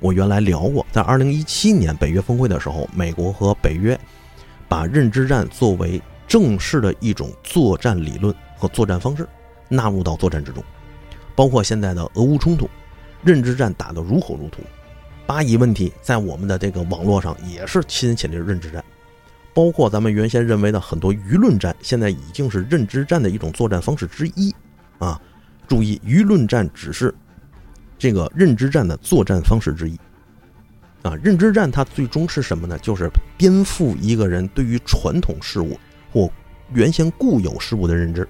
[0.00, 3.98] 我原来聊过，在二零一七年北约峰会的时候，美国和北约
[4.68, 9.26] 把认知战作为正式的一种作战理论和作战方式
[9.68, 10.62] 纳入到作战之中。
[11.34, 12.68] 包括现在的俄乌冲突，
[13.24, 14.60] 认知战打得如火如荼。
[15.26, 18.84] 巴以问题在我们的这个网络上也是亲起的认知战。
[19.52, 24.54] 包括咱们原先认为的很多舆论战，现在已经是认知战的一种作战方式之一。
[24.98, 25.20] 啊，
[25.66, 27.12] 注意，舆论战只是。
[27.98, 29.98] 这个认知战的作战方式之一，
[31.02, 32.78] 啊，认知战它最终是什么呢？
[32.78, 35.78] 就是颠覆一个人对于传统事物
[36.12, 36.30] 或
[36.72, 38.28] 原先固有事物的认知，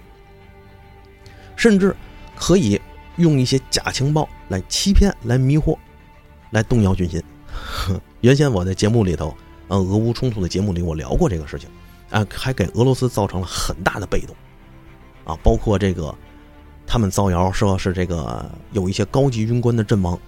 [1.54, 1.94] 甚至
[2.34, 2.80] 可以
[3.16, 5.76] 用一些假情报来欺骗、来迷惑、
[6.50, 7.22] 来动摇军心。
[8.22, 9.36] 原先我在节目里头，
[9.68, 11.68] 呃，俄乌冲突的节目里，我聊过这个事情，
[12.10, 14.34] 啊，还给俄罗斯造成了很大的被动，
[15.24, 16.14] 啊，包括这个
[16.88, 20.18] 他们造谣说是这个有一些高级军官的阵亡，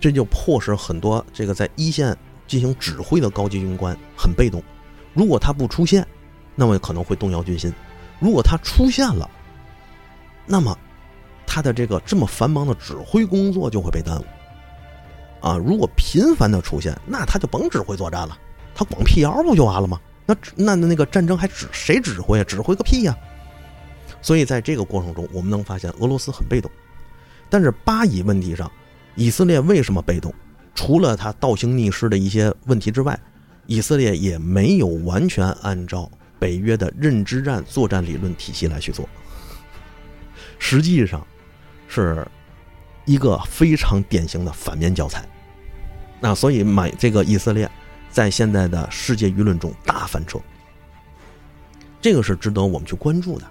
[0.00, 2.16] 这就迫使很多这个在一线
[2.46, 4.62] 进行指挥的高级军官很被动。
[5.12, 6.06] 如果他不出现，
[6.54, 7.70] 那么可能会动摇军心；
[8.20, 9.28] 如果他出现了，
[10.46, 10.78] 那么。
[11.48, 14.24] 他的这个这么繁忙的指挥工作就会被耽误，
[15.40, 15.56] 啊！
[15.56, 18.36] 如果频繁的出现，那他就甭指挥作战了，
[18.74, 19.98] 他光辟谣不就完了吗？
[20.26, 22.44] 那那那个战争还指谁指挥啊？
[22.44, 23.16] 指挥个屁呀！
[24.26, 26.68] 所以在这个过程中，我们能发现俄罗斯很被动。
[27.48, 28.68] 但是巴以问题上，
[29.14, 30.34] 以色列为什么被动？
[30.74, 33.16] 除了他倒行逆施的一些问题之外，
[33.66, 36.10] 以色列也没有完全按照
[36.40, 39.08] 北约的认知战作战理论体系来去做。
[40.58, 41.24] 实际上。
[41.88, 42.26] 是
[43.04, 45.24] 一个非常典型的反面教材，
[46.18, 47.70] 那所以买这个以色列
[48.10, 50.40] 在现在的世界舆论中大翻车，
[52.00, 53.46] 这个是值得我们去关注的。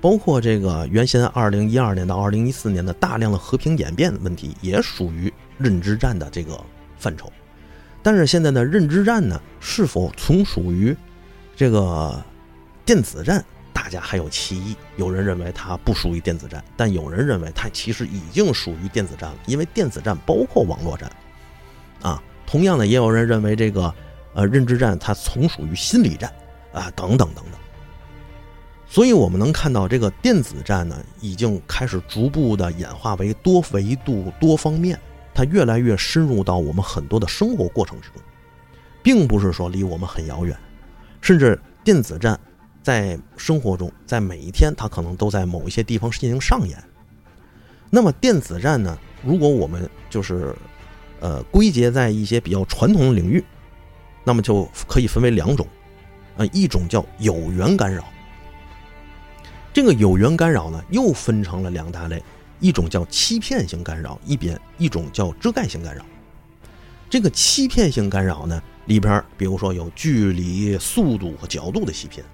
[0.00, 6.58] 包括这个原先二零一二年到二零一四年的大量的和平演变问题，也属于认知战的这个
[6.98, 7.32] 范畴。
[8.02, 10.96] 但是现在的认知战呢，是否从属于
[11.56, 12.22] 这个
[12.84, 13.44] 电子战？
[13.72, 21.10] 大家还有歧义，有人认为它不属于电子战，但有人认为它其实已经属于电子战了，因为电子战包括网络战，
[22.02, 23.94] 啊，同样的也有人认为这个
[24.34, 26.32] 呃认知战它从属于心理战
[26.72, 27.60] 啊等等等等。
[28.88, 34.98] 所以我们能看到这个电子战呢，已经开始逐步的演化为多维度、多方面，
[35.34, 38.22] 它越来越深入到我们很多的生活过程之中，
[39.02, 40.56] 并不是说离我们很遥远，
[41.20, 42.38] 甚至电子战。
[42.80, 46.82] 在生活中，在每一天，它可能都在某一些地方进行上演。
[47.90, 48.96] 那么电子战呢？
[49.22, 50.54] 如果我们就是，
[51.20, 53.44] 呃，归结在一些比较传统的领域，
[54.24, 55.66] 那么就可以分为两种，
[56.38, 58.04] 呃，一种叫有源干扰。
[59.78, 62.20] 这个有源干扰呢，又分成了两大类，
[62.58, 66.04] 一种叫欺骗性干扰，一边一种叫遮盖性干扰。
[67.08, 72.26] 这个欺骗性干扰呢，里边比如说有距离、速度和角度的欺骗。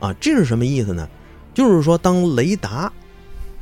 [0.00, 1.06] 啊，这是什么意思呢？
[1.52, 2.90] 就是说，当雷达，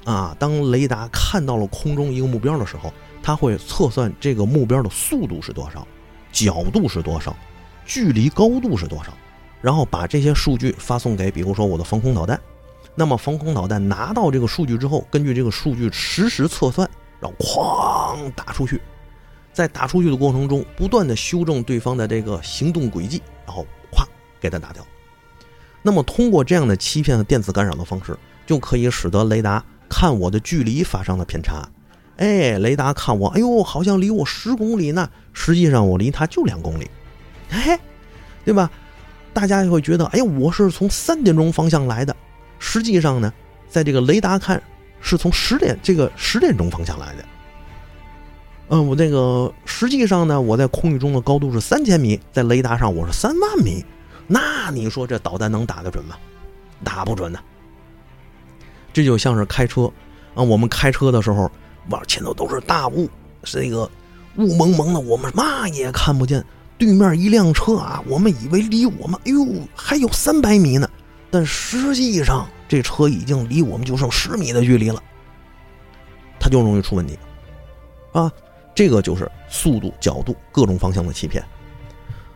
[0.05, 2.95] 啊，当雷达看到了空中一个目标的时候，
[3.25, 5.85] 它会测算这个目标的速度是多少，
[6.31, 7.37] 角度是多少，
[7.85, 9.13] 距离高度是多少，
[9.61, 12.41] 然后把这些数据发送给，比如说我的防空导弹。
[12.95, 16.89] 那么防空导弹拿到这个数据之后，根据这个数据实时测算，
[17.21, 18.81] 然后哐打出去，
[19.53, 24.05] 在打出去的过程中，不断的修正对方的这个行动轨迹，然后咵
[24.41, 24.87] 给他打掉。
[25.83, 31.69] 那么，通过这样的欺骗和电子干扰的方式，就可以使得雷达看我的距离发生了偏差。
[32.19, 36.91] 哎，雷达看我，哎呦，好像离我十公里呢，实际上我离它就两公里，
[37.51, 37.81] 哎，
[38.45, 38.71] 对吧？
[39.33, 42.15] 大家就会觉得，哎，我是从三点钟方向来的，
[42.65, 43.33] 实际上呢，
[43.69, 44.63] 在这个雷达看
[45.01, 47.25] 是从十点这个十点钟方向来的。
[48.69, 53.85] 嗯，我这个实际上呢，我在空域中的高度是三千米，在雷达上我是三万米。
[54.29, 56.15] 那你说这导弹能打得准吗？
[56.85, 57.41] 打不准呢。
[58.93, 59.91] 这就像是开车
[60.35, 61.51] 啊，我们开车的时候，
[61.91, 63.11] 往前头都是大雾，
[63.43, 63.91] 是那个
[64.37, 66.43] 雾蒙蒙的，我们嘛也看不见。
[66.79, 70.89] 对面一辆车啊，我们以为离我们哎呦还有三百米呢，
[71.33, 75.03] 但实际上这车已经离我们就剩十米的距离了，
[76.39, 77.19] 它就容易出问题
[78.13, 78.31] 啊。
[78.75, 81.43] 这个就是速度、角度各种方向的欺骗。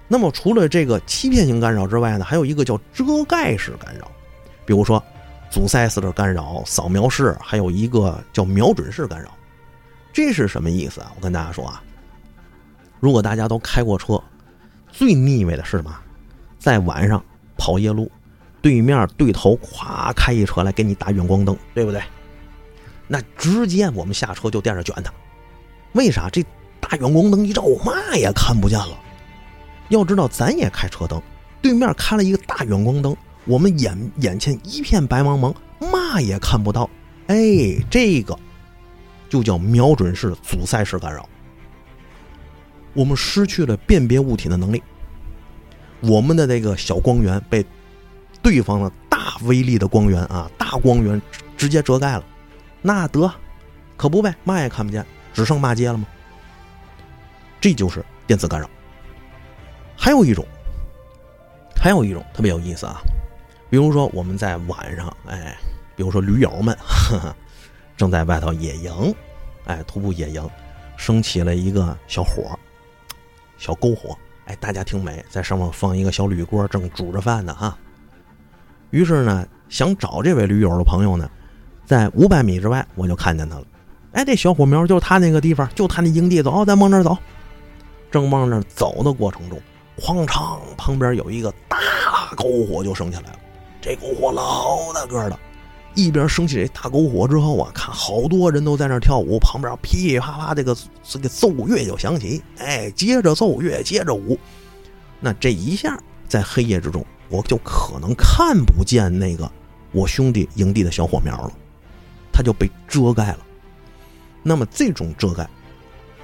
[0.09, 4.11] 那么，除了这个欺骗性干扰之外呢，还有一个叫遮盖式干扰，
[4.65, 5.03] 比如说
[5.51, 9.31] 阻塞式的干扰、扫描式，还有一个叫瞄准式干扰。
[10.11, 11.13] 这是什么意思啊？
[11.17, 11.83] 我跟大家说啊，
[12.99, 14.19] 如果大家都开过车，
[14.91, 15.95] 最腻味的是什么？
[16.59, 17.23] 在晚上
[17.59, 18.11] 跑夜路，
[18.67, 22.03] 对面对头咵开一车来给你打远光灯，对不对？
[23.07, 25.13] 那直接我们下车就垫着卷他，
[25.93, 26.29] 为啥？
[26.29, 26.45] 这
[26.81, 28.99] 大远光灯一照，嘛也看不见了。
[29.89, 31.23] 要知道，咱也开车灯，
[31.63, 35.55] 对面开了一个大远光灯，我们眼眼前一片白茫茫，
[35.89, 36.91] 嘛也看不到。
[37.29, 37.37] 哎，
[37.89, 38.37] 这个
[39.29, 41.29] 就叫瞄准式阻塞式干扰。
[42.95, 44.83] 我们失去了辨别物体的能力，
[46.01, 47.65] 我们的那个小光源被
[48.47, 51.21] 对方的大威力的光源啊，大光源
[51.57, 52.25] 直接遮盖了。
[52.81, 53.29] 那得，
[53.97, 56.07] 可不呗，嘛也看不见，只剩骂街了吗？
[57.61, 58.71] 这就是电磁干扰。
[59.97, 60.47] 还有一种，
[61.75, 63.01] 还有一种特别有意思啊，
[63.69, 65.57] 比如说我们在晚上，哎，
[65.97, 67.35] 比如说驴友们，呵 呵
[67.97, 69.13] 正在外头野营，
[69.65, 70.49] 哎，徒步野营，
[70.97, 72.57] 升起了一个小火，
[73.59, 77.77] 小篝火，哎，大家听没，在上面放一个小铝锅，正煮着饭呢哈。
[78.91, 81.29] 于是呢，想找这位驴友的朋友呢，
[81.85, 83.65] 在五百米之外，我就看见他了。
[84.13, 87.17] 哎，这小火苗就是他那个地方，就他那营地，走，咱往那儿走。
[88.11, 89.61] 正往那儿走的过程中，
[89.99, 91.77] 哐当，旁边有一个大
[92.37, 93.39] 篝火就升起来了。
[93.81, 95.39] 这篝火老大个的，
[95.95, 104.39] 一边升起这大篝火之后啊，看好多人都在那儿跳舞，旁边噼里啪啦这个这个奏乐就响起，哎，接着奏乐，接着舞。
[105.21, 107.05] 那这一下在黑夜之中。
[107.29, 109.51] 我就可能看不见那个
[109.93, 111.53] 我兄弟营地的小火苗了，
[112.33, 113.39] 它就被遮盖了。
[114.43, 115.49] 那么这种遮盖，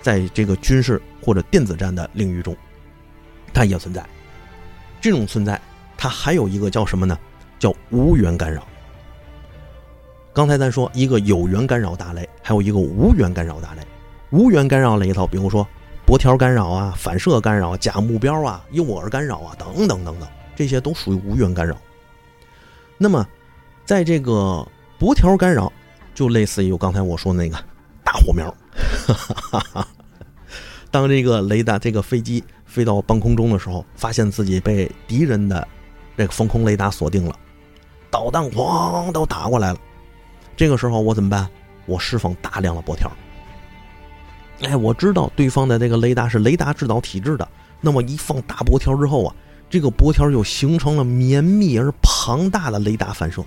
[0.01, 2.57] 在这个军事或者电子战的领域中，
[3.53, 4.05] 它也存在。
[5.01, 5.61] 这种存在，
[5.97, 7.19] 它还有一个叫什么呢？
[7.59, 8.63] 叫无源干扰。
[10.33, 13.83] 刚才咱说一个有源干扰大雷，还有一个无源干扰大雷。
[14.31, 15.67] 无源干扰里头，比如说
[16.07, 20.29] 波条干扰啊、反射干扰、假目标啊、诱饵干扰啊，等等等等。
[20.55, 21.77] 这些都属于无源干扰。
[22.99, 23.27] 那么，
[23.85, 24.67] 在这个
[24.99, 25.73] 薄条干扰，
[26.15, 27.57] 就类似于刚才我说那个
[28.05, 28.55] 大火苗。
[30.91, 35.67] 当这个雷达、这个飞机飞到半空中的时候，发现自己被敌人的
[36.17, 37.35] 这个防空雷达锁定了，
[38.11, 39.79] 导弹哐都打过来了。
[40.55, 41.49] 这个时候我怎么办？
[41.87, 43.11] 我释放大量的波条。
[44.61, 47.49] 哎，我知道对方的这个雷达是雷达制导体制的，
[47.81, 49.35] 那么一放大波条之后啊。
[49.73, 53.43] 这个波条就形成了绵密而庞大的雷达反射，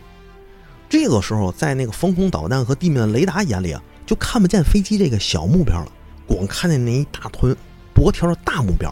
[0.89, 5.91] 这个时候在那个防空导弹和地面的雷达眼里啊，就看不见飞机这个小目标了，
[6.25, 7.55] 光看见那一大团
[7.93, 8.91] 薄条的大目标，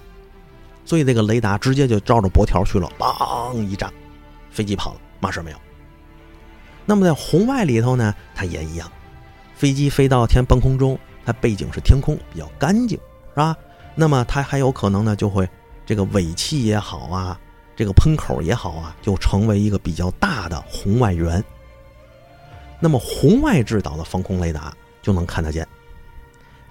[0.86, 3.92] 所以这个雷达直接就照着薄条去了，梆一炸，
[4.52, 5.58] 飞机跑了，嘛事没有。
[6.86, 8.88] 那么在红外里头呢，它也一样，
[9.56, 12.96] 飞机飞到天半空中，它背景是天空，比较干净，
[13.32, 13.58] 是吧？
[13.96, 15.50] 那么它还有可能呢，就会。
[15.86, 17.40] 这个尾气也好啊，
[17.76, 21.44] 这个喷口也好啊，就成为一个比较大的红外源。
[22.80, 25.68] 那么红外制导的防空雷达就能看得见。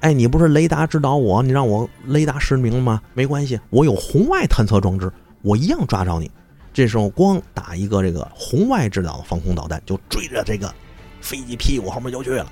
[0.01, 3.01] 哎，你不是雷达制导我，你让我雷达失明了吗？
[3.15, 5.11] 没关系，我有红外探测装置，
[5.43, 6.31] 我一样抓着你。
[6.73, 10.75] 这时候光打一个这个红外制导的防空导弹，就追着这个
[11.21, 12.51] 飞机屁股后面就去了。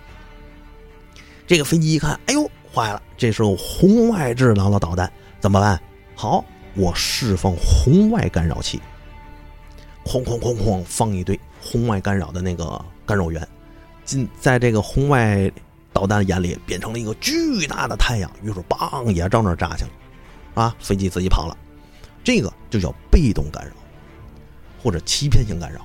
[1.46, 3.02] 这个飞机一看，哎呦，坏了！
[3.16, 5.80] 这时候红外制导的导弹怎么办？
[6.20, 6.44] 好，
[6.74, 8.78] 我释放红外干扰器，
[10.04, 13.48] 哐哐哐哐放一堆红外干扰的那个干扰源，
[14.04, 15.50] 进在这个红外
[15.94, 19.90] 导弹眼里变成了一个巨大的太阳，于是梆也照那炸去了，
[20.62, 21.56] 啊，飞机自己跑了，
[22.22, 23.72] 这个就叫被动干扰
[24.82, 25.80] 或者欺骗性干扰。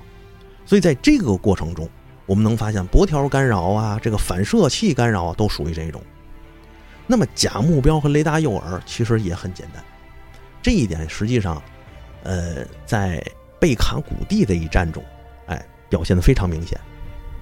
[0.65, 1.89] 所以在这个过程中，
[2.25, 6.03] 我们能发现箔条干扰啊，这个反射器干扰啊，都属于这种。
[7.07, 9.81] 那么假目标和雷达诱饵其实也很简单。
[10.65, 11.61] 这一点实际上，
[12.23, 13.23] 呃，在
[13.59, 15.03] 贝卡谷地的一战中，
[15.45, 16.75] 哎，表现的非常明显。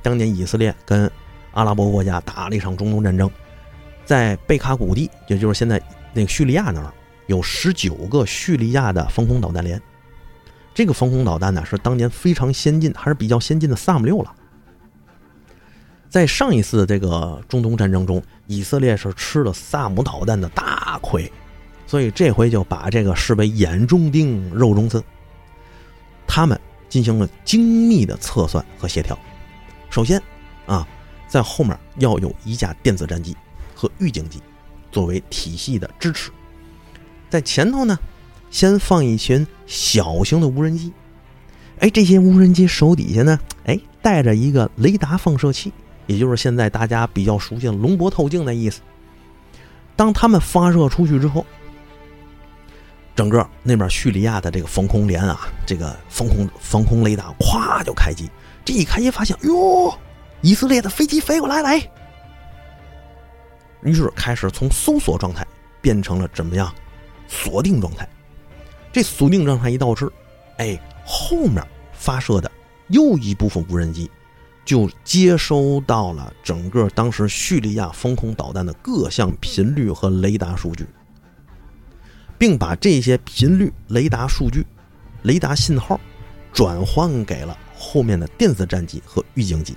[0.01, 1.09] 当年以色列跟
[1.53, 3.31] 阿拉伯国家打了一场中东战争，
[4.03, 6.93] 在贝卡谷地，也就是现在那个叙利亚那儿，
[7.27, 9.81] 有十九个叙利亚的防空导弹连。
[10.73, 14.35] 这个防空导弹呢，是当年非常先进，还是比较先进的萨姆六了。
[16.09, 21.31] 在上一次这个中东战争中，以色列是吃了萨姆导弹的大亏。
[21.85, 25.03] 所以这回就把这个视为眼中钉、肉中刺。
[26.25, 26.59] 他们
[26.89, 29.17] 进行了精密的测算和协调。
[29.89, 30.21] 首先，
[30.65, 30.87] 啊，
[31.27, 33.35] 在后面要有一架电子战机
[33.75, 34.41] 和预警机
[34.91, 36.31] 作为体系的支持。
[37.29, 37.97] 在前头呢，
[38.49, 40.91] 先放一群小型的无人机。
[41.79, 45.71] 哎，这些无人机手底下呢，哎，带着一个雷达放射器，
[46.07, 48.81] 也就是现在大家比较熟悉的龙波透镜的意思。
[49.95, 51.45] 当他们发射出去之后，
[53.15, 58.29] 整个那边叙利亚的这个防空连啊，这个防空防空雷达咵就开机。
[58.65, 59.93] 这一开机发现，哟，
[60.41, 61.83] 以色列的飞机飞过来了。
[63.83, 65.45] 于是开始从搜索状态
[65.81, 66.73] 变成了怎么样？
[67.27, 68.07] 锁定状态。
[68.91, 70.11] 这锁定状态一到这，
[70.57, 71.61] 哎，后面
[71.91, 72.51] 发射的
[72.87, 74.09] 又一部分无人机
[74.63, 80.87] 就接收到了整个当时叙利亚防空导弹的各项频率和雷达数据。
[82.43, 84.65] 并把这些频率、雷达数据、
[85.21, 85.97] 雷达信号
[86.51, 89.73] 转换给了后面的电子战机和预警机。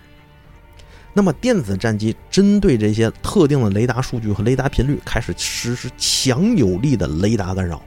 [1.13, 7.81] 那么，电子战机针对这些特定的雷达数据和雷达频率，开始实施强有力的雷达干扰。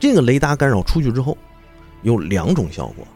[0.00, 1.36] 这个雷达干扰出去之后，
[2.00, 3.06] 有两种效果。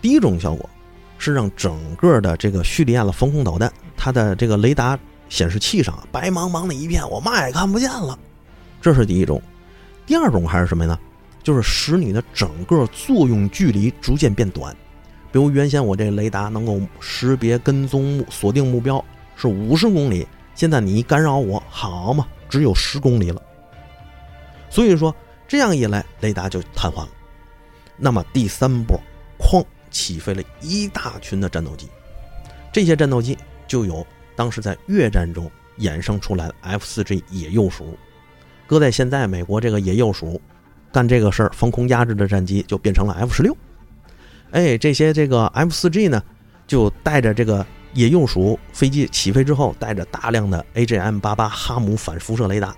[0.00, 0.70] 第一种效果
[1.18, 4.96] 是让整个的这个叙利亚的防空导弹，它的这个雷达
[5.28, 8.16] 显示器上白茫茫的一片，我嘛也看不见了。
[8.80, 9.40] 这是第一种。
[10.06, 10.98] 第二种还是什么呢？
[11.42, 14.74] 就是使你的整个作用距离逐渐变短。
[15.30, 19.04] 比如原先我这雷达能够识别、跟踪、锁定目标
[19.36, 23.42] 是五十公里，现在你一干扰我，好嘛，只有十公里了。
[24.70, 25.14] 所以说
[25.46, 27.08] 这样一来，雷达就瘫痪了。
[27.96, 28.98] 那么第三波，
[29.38, 31.88] 哐，起飞了一大群的战斗机。
[32.72, 37.96] 这些战斗机就有当时在越战中衍生出来的 F 四 G 野鼬鼠。
[38.66, 40.40] 搁在现在美国这个野鼬鼠
[40.92, 43.56] 干这个事儿，防空压制的战机就变成了 F 十六。
[44.50, 46.22] 哎，这些这个 F 四 G 呢，
[46.66, 47.64] 就带着这个
[47.94, 52.74] 野鼬鼠飞机起飞之后，带着大量的 AGM 八八哈姆反辐射雷达，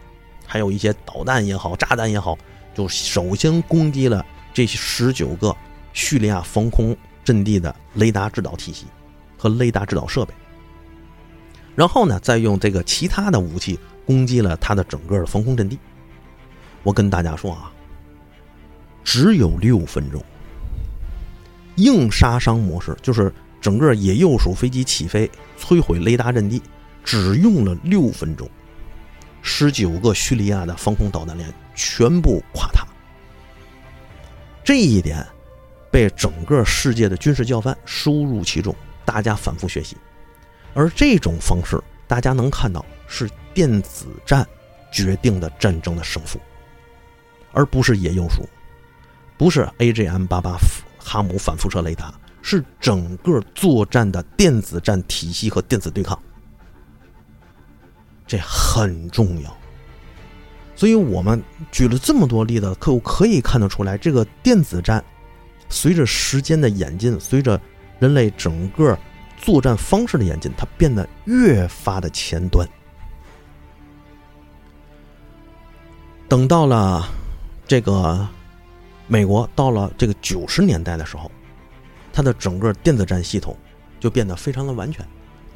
[0.47, 2.36] 还有一些导弹也好，炸弹也好，
[2.74, 5.55] 就首先攻击了这十九个
[5.93, 8.86] 叙利亚防空阵地的雷达制导体系
[9.36, 10.34] 和雷达制导设备，
[11.79, 13.79] 然后呢，再用这个其他的武器。
[14.09, 15.79] 攻击了他的整个的防空阵地。
[16.83, 17.70] 我跟大家说啊，
[19.05, 20.24] 只有六分钟，
[21.76, 26.62] 硬杀伤模式就是整个野鼬鼠飞机起飞摧毁雷达阵地，
[27.05, 28.49] 只用了六分钟，
[29.43, 32.87] 十九个叙利亚的防空导弹连全部垮塌。
[34.64, 35.22] 这一点
[35.91, 38.74] 被整个世界的军事教范收入其中，
[39.05, 39.99] 大家反复学习。
[40.75, 43.29] 而这种方式，大家能看到是。
[43.55, 44.47] 电子战
[44.93, 46.39] 决定的战争的胜负，
[47.51, 48.49] 而不是野鼬鼠，
[49.37, 50.57] 不是 AGM 八八
[50.97, 56.16] 哈姆反辐射雷达，是整个作战的电子战体系和电子对抗，
[58.29, 59.57] 这很重要。
[60.77, 61.43] 所以我们
[61.73, 65.05] 举了这么多例子，可可以看得出来，这个电子战
[65.69, 67.61] 随着时间的演进，随着
[67.99, 68.97] 人类整个
[69.41, 72.68] 作战方式的演进，它变得越发的前端。
[76.28, 77.09] 等到了
[77.66, 78.28] 这个
[79.07, 81.30] 美国到了这个九十年代的时候，
[82.12, 83.57] 它的整个电子战系统
[83.99, 85.07] 就变得非常的完全。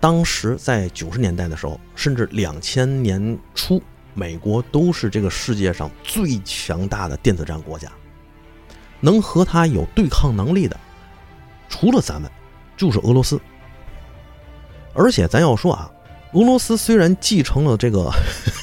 [0.01, 3.83] 当时在九十年代的时候，甚至两千年初，
[4.15, 7.91] 美国都是这个世界上最强大的电子战国家。
[9.01, 10.81] 能和它有对抗能力的，
[11.69, 12.31] 除了咱们，
[12.77, 13.41] 就是俄罗斯。
[14.95, 15.91] 而且咱要说啊。
[16.33, 18.11] 俄罗斯虽然继承了这个，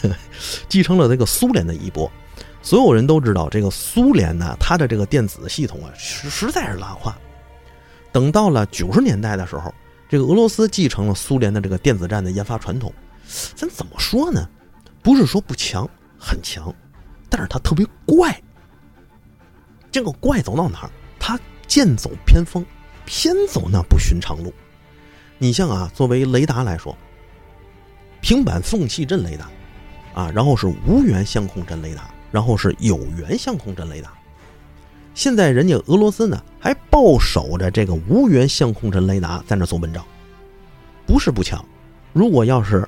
[0.68, 2.12] 继承了这个苏联的衣钵，
[2.64, 7.16] 所有人都知道这个苏联呢，它的这个电子系统啊，实实在是拉胯。
[8.12, 9.72] 等到了九十年代的时候，
[10.10, 12.92] 这个俄罗斯继承了苏联的这个电子战的研发传统。
[13.56, 14.50] 咱怎么说呢？
[15.04, 16.74] 不是说不强，很强，
[17.30, 18.36] 但是它特别怪。
[19.92, 22.66] 这个怪走到哪儿，它剑走偏锋，
[23.06, 24.52] 偏走那不寻常路。
[25.42, 26.96] 你像啊，作为雷达来说。
[28.22, 29.50] 平板缝隙阵雷达，
[30.14, 34.12] 啊，然后是无源相控阵雷达，然后是有源相控阵雷达。
[35.16, 40.06] 现在人家俄罗斯呢，还抱守着这个无源相控阵雷达在那做文章，
[41.08, 41.64] 不是不强。
[42.12, 42.86] 如果要是，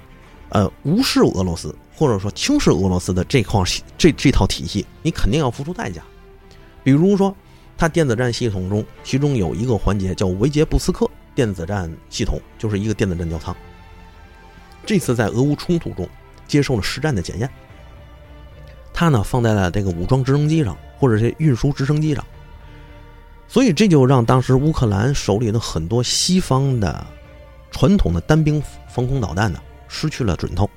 [0.50, 3.64] 呃，无视俄罗斯或者说轻视俄罗斯的这块
[3.98, 6.02] 这这套体系，你肯定要付出代价。
[6.84, 7.34] 比如说，
[7.78, 13.56] 它电子战系统中，其中有一个环节叫维杰布斯克电子战系统，就是一个电子战吊舱。
[14.86, 16.08] 这次在俄乌冲突中
[16.48, 17.50] 接受了实战的检验，
[18.94, 22.26] 它呢放在了这个武装直升机上或者是运输直升机上，
[23.48, 27.06] 所以这就让当时乌克兰手里的很多西方的
[27.70, 30.70] 传统的单兵防空导弹呢失去了准头，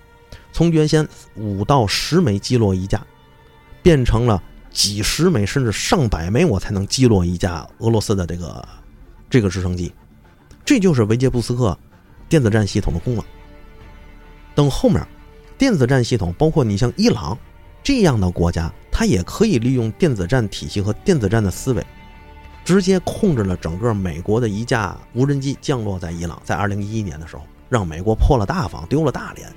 [0.52, 3.04] 从原先五到十枚击落一架，
[3.82, 8.68] 变成了几十枚甚至上百枚我才能击落一架俄罗斯的这个
[9.30, 9.92] 这个直升机，
[10.64, 11.78] 这就是维杰布斯克
[12.28, 13.24] 电子战系统的功劳。
[14.54, 15.06] 等后面，
[15.58, 17.36] 电子战系统包括你像伊朗
[17.82, 21.84] 这样的国家，它也可以利用电子战体系和电子战的思维，
[22.64, 29.52] 直接控制了整个美国的一架无人机降落在伊朗，在二零一一年的时候，让美国破了大防，丢了大脸。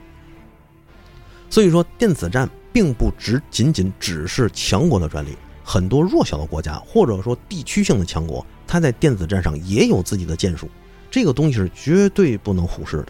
[1.49, 10.67] 所以说，电子战并不只仅仅只是强国的专利，很多弱小的国家或者说地区性的强国，它在电子战上也有自己的建树，
[11.09, 13.07] 这个东西是绝对不能忽视的。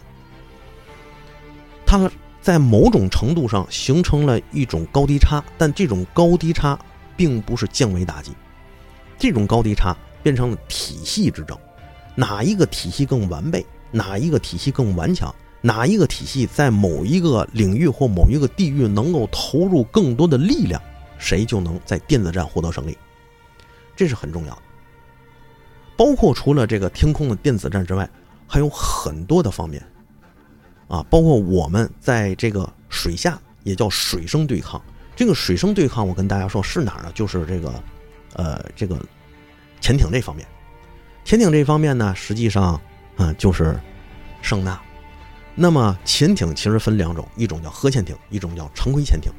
[1.84, 6.78] 它在某种程度上形成了一种高低差，但这种高低差
[7.16, 8.32] 并不是降维打击，
[9.18, 11.58] 这种高低差变成了体系之争，
[12.14, 20.80] 哪一个体系更完备，哪一个体系更顽强，哪一个体系在某一个领域或某一个地域能够投入更多的力量，
[21.18, 22.96] 谁就能在电子战获得胜利，
[23.96, 24.62] 这是很重要的。
[25.98, 28.08] 包括除了这个天空的电子战之外，
[28.46, 29.84] 还有很多的方面，
[30.86, 34.80] 啊，包括我们在这个水下也叫水生对抗。
[35.16, 37.10] 这个水生对抗，我跟大家说是哪儿呢？
[37.12, 37.74] 就是这个，
[38.34, 38.96] 呃，这个
[39.80, 40.46] 潜艇这方面。
[41.24, 42.80] 潜艇这方面呢，实际上
[43.16, 43.76] 啊就是
[44.40, 44.78] 声呐。
[45.56, 49.32] 那么潜艇其实分两种，一种叫核潜艇，一种叫常规潜艇。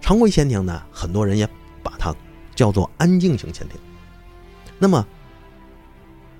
[0.00, 1.48] 常规潜艇呢，很多人也
[1.84, 2.12] 把它
[2.56, 3.78] 叫做安静型潜艇。
[4.76, 5.06] 那么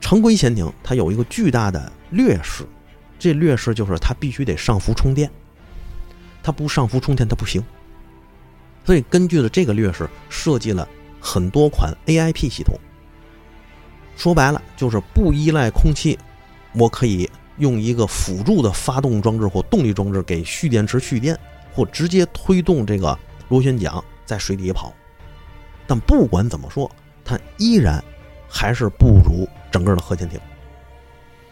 [0.00, 2.64] 常规潜艇它有一个巨大的劣势，
[3.18, 5.30] 这劣势就是它必须得上浮充电，
[6.42, 7.62] 它不上浮充电它不行。
[8.84, 10.88] 所以根据了这个劣势，设计了
[11.20, 12.74] 很多款 AIP 系统。
[14.16, 16.18] 说白了就是不依赖空气，
[16.72, 17.28] 我可以
[17.58, 21.38] 用一个辅助的发动装置或动力装置给蓄电池蓄电，
[21.72, 23.16] 或直接推动这个
[23.48, 24.92] 螺旋桨在水底跑。
[25.86, 26.90] 但不管怎么说，
[27.24, 28.02] 它依然
[28.50, 30.38] 还是不如整个的核潜艇。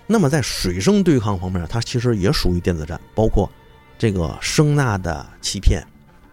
[0.06, 3.48] 那么在水生对抗方面，它其实也属于电子战，包括
[3.96, 5.82] 这个声呐的欺骗、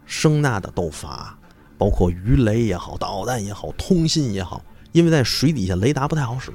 [0.06, 1.38] 声呐的斗法，
[1.78, 4.62] 包括鱼雷也好、导弹也好、通信也好。
[4.94, 6.50] 因为在水底下雷达不太好使，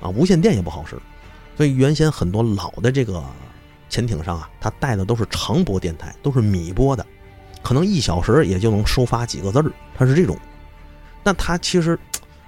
[0.00, 0.96] 啊，无线电也不好使，
[1.54, 3.22] 所以原先很多老的这个
[3.90, 7.04] 潜艇上啊，它带的都是长波电台，都是米波的，
[7.62, 10.34] 可能一小时也就能收发几个字儿，它是这种。
[11.22, 11.98] 那它其实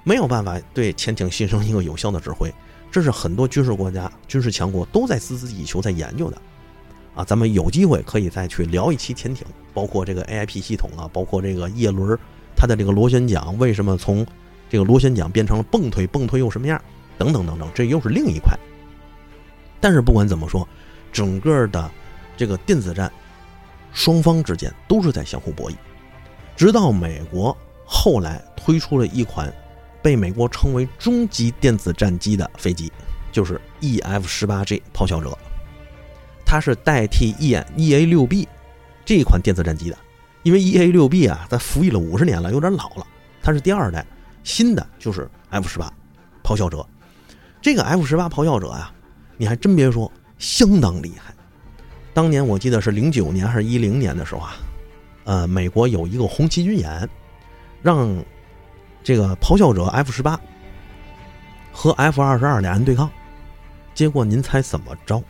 [0.05, 2.53] 没有办法对潜艇形成一个有效的指挥，
[2.91, 6.41] 这是很多军事国家、军事强国都在孜孜以求在研究的。
[7.15, 9.45] 啊，咱们有机会可以再去聊一期潜艇，
[9.75, 12.17] 包括这个 AIP 系统啊，包括这个叶轮，
[12.57, 14.25] 它的这个螺旋桨为什么从
[14.69, 16.81] 这个螺旋桨变成了泵推，泵推又什么样？
[17.19, 18.57] 等等等等，这又是另一块。
[19.81, 20.67] 但是不管怎么说，
[21.13, 21.91] 整个的
[22.37, 23.11] 这个电子战，
[23.93, 25.75] 双方之间都是在相互博弈。
[26.57, 29.53] 直到美国后来推出了一款
[30.03, 32.93] 被美国称为“终极电子战机”的飞机，
[33.33, 35.37] 就是 EF 十八 G 咆哮者，
[36.45, 38.49] 它是代替 E EA 六 B
[39.05, 39.99] 这一款电子战机的。
[40.43, 43.07] 因为 EA 六 B 啊，它服役了五十年了，有点老了，
[43.43, 44.05] 它是第二代。
[44.43, 45.93] 新的就是 F 十八，
[46.43, 46.85] 咆哮者。
[47.61, 48.91] 这个 F 十八咆哮者呀，
[49.37, 51.35] 你还真别说，相当厉害。
[52.15, 54.57] 当年我记得是零九年还是一零年的时候啊，
[55.25, 57.07] 呃，美国有一个红旗军演，
[57.83, 58.25] 让
[59.03, 60.39] 这个咆哮者 F 十八
[61.73, 63.11] 和 F 二十二俩人对抗，
[63.95, 65.23] 结果您猜怎么着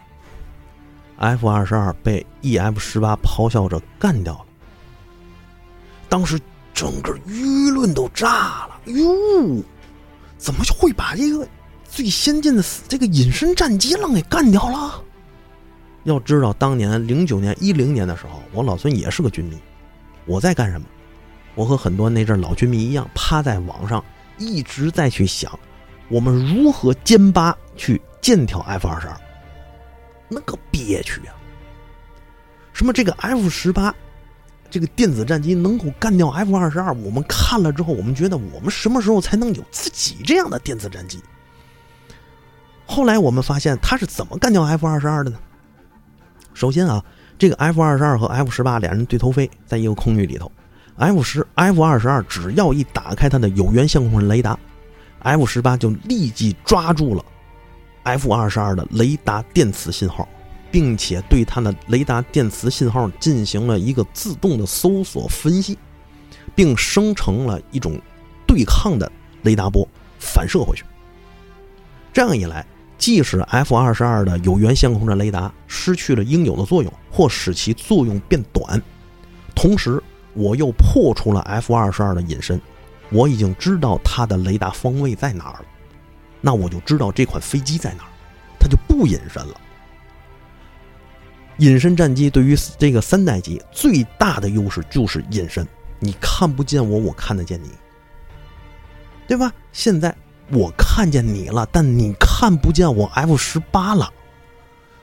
[1.19, 4.45] ？F 二十二被 EF 十八咆哮者干掉了。
[6.09, 6.39] 当时。
[6.73, 9.63] 整个舆论都炸了哟！
[10.39, 11.47] 怎么会把这个
[11.85, 15.03] 最先进的这个隐身战机让给干掉了？
[16.05, 19.59] 要知道，当年零九年、一零年的时候，我老孙也是个军迷。
[20.25, 20.87] 我在干什么？
[21.61, 24.03] 我和很多那阵老军迷一样，趴在网上
[24.39, 25.59] 一直在去想，
[26.09, 29.15] 我们如何歼八去剑挑 F 二十二，
[30.27, 31.37] 那个憋屈啊！
[32.73, 33.95] 什么这个 F 十八？
[34.71, 41.21] 这个电子战机能够干掉 F 二十二，我们看了之后，我们觉得我们什么时候才能有自己这样的电子战机？
[42.87, 45.39] 后来我们发现他是怎么干掉 F 二十二的呢？
[46.55, 47.05] 首先啊，
[47.39, 50.51] 这个 F 二十二和 F 十八两人对头飞在一个空域里头
[51.01, 54.57] ，F 十 F 二十二只要一打开它的有源相控阵雷达
[55.19, 57.25] ，F 十八就立即抓住了
[58.05, 60.29] F 二十二的雷达电磁信号。
[60.73, 65.77] 并且对它的雷达电磁信号进行了一个自动的搜索分析，
[66.55, 68.01] 并生成了一种
[68.47, 69.11] 对抗的
[69.43, 69.85] 雷达波
[70.21, 70.85] 反射回去。
[72.13, 72.65] 这样一来，
[72.99, 78.81] 即使 F 二十二的有源相控阵雷达失去了应有的作用，或使其作用变短，
[79.57, 80.01] 同时
[80.35, 82.61] 我又破除了 F 二十二的隐身，
[83.11, 85.65] 我已经知道它的雷达方位在哪儿了，
[86.41, 88.11] 那我就知道这款飞机在哪儿，
[88.59, 89.61] 它就不隐身了。
[91.59, 95.67] 隐身战机对于这个三代机最大的优势就是隐身，
[95.99, 97.69] 你看不见我，我看得见你，
[99.29, 99.53] 对吧？
[99.73, 100.15] 现在
[100.51, 104.11] 我看见你了，但你看不见我 F 十八了，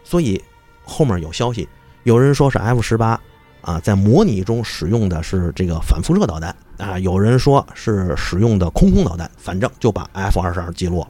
[0.04, 0.44] 所以
[0.84, 1.70] 后面有消息，
[2.04, 3.22] 有人说是 F 十八
[3.68, 11.05] 啊，在模拟中使用的是这个反辐射导弹啊，有人说是使用的空空导弹，反正就把 F 二十二击落，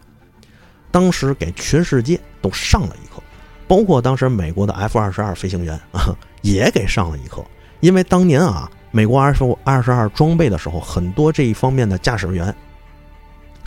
[0.90, 3.22] 当时给全世界都上了一课。
[3.68, 7.46] 包括当时美国的 F 二十二飞行员啊，也给上了一课。
[7.80, 12.52] 因为当年啊，美国 F 二十二装备的时候，很多这一方面的驾驶员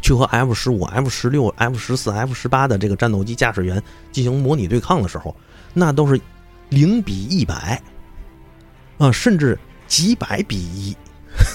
[0.02, 3.80] 去和 F 十五、F 十六、F 十四、F 十八的这个战斗机驾驶员
[4.10, 5.36] 进行模拟对抗的时候，
[5.72, 6.20] 那都是
[6.70, 7.80] 零比一百
[9.00, 10.96] 啊，甚至几百比一，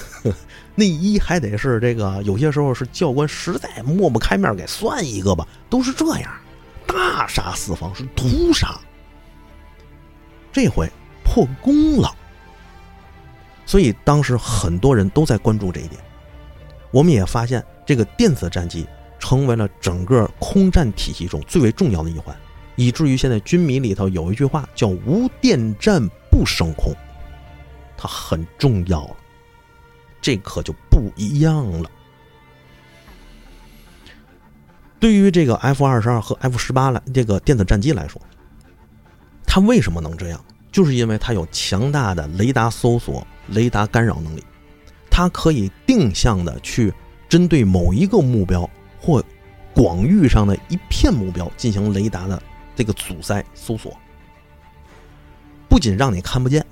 [0.73, 6.33] 那一还得是这个，有些时候是教官实在抹不开面给算一个吧，都是这样，
[6.87, 8.75] 大杀四方，是屠杀。
[10.51, 10.89] 这回
[11.23, 12.09] 破功了，
[13.63, 16.01] 所以当时很多人都在关注这一点。
[16.89, 18.87] 我们也发现，这个电子战机
[19.19, 22.35] 成为了整个空战体系中最为重要的一环，
[22.75, 26.91] 以至于现在军迷里头有一句话叫“无电战不升空”，
[28.05, 29.15] 很重要了。
[30.21, 31.89] 这可就不一样了。
[34.99, 38.19] 对于这个 F 二十二和 F 十八来这个电子战机来说，
[39.45, 40.43] 它为什么能这样？
[40.71, 44.43] 就是因为它有强大的雷达搜索、雷达干扰能力，
[45.09, 46.91] 它可以定向的去
[47.29, 48.67] 针对某一个目标
[48.99, 49.23] 或
[49.73, 52.41] 广域上的一片目标进行雷达的
[52.75, 53.95] 这个阻塞搜索。
[55.69, 56.65] 不仅让你看不见，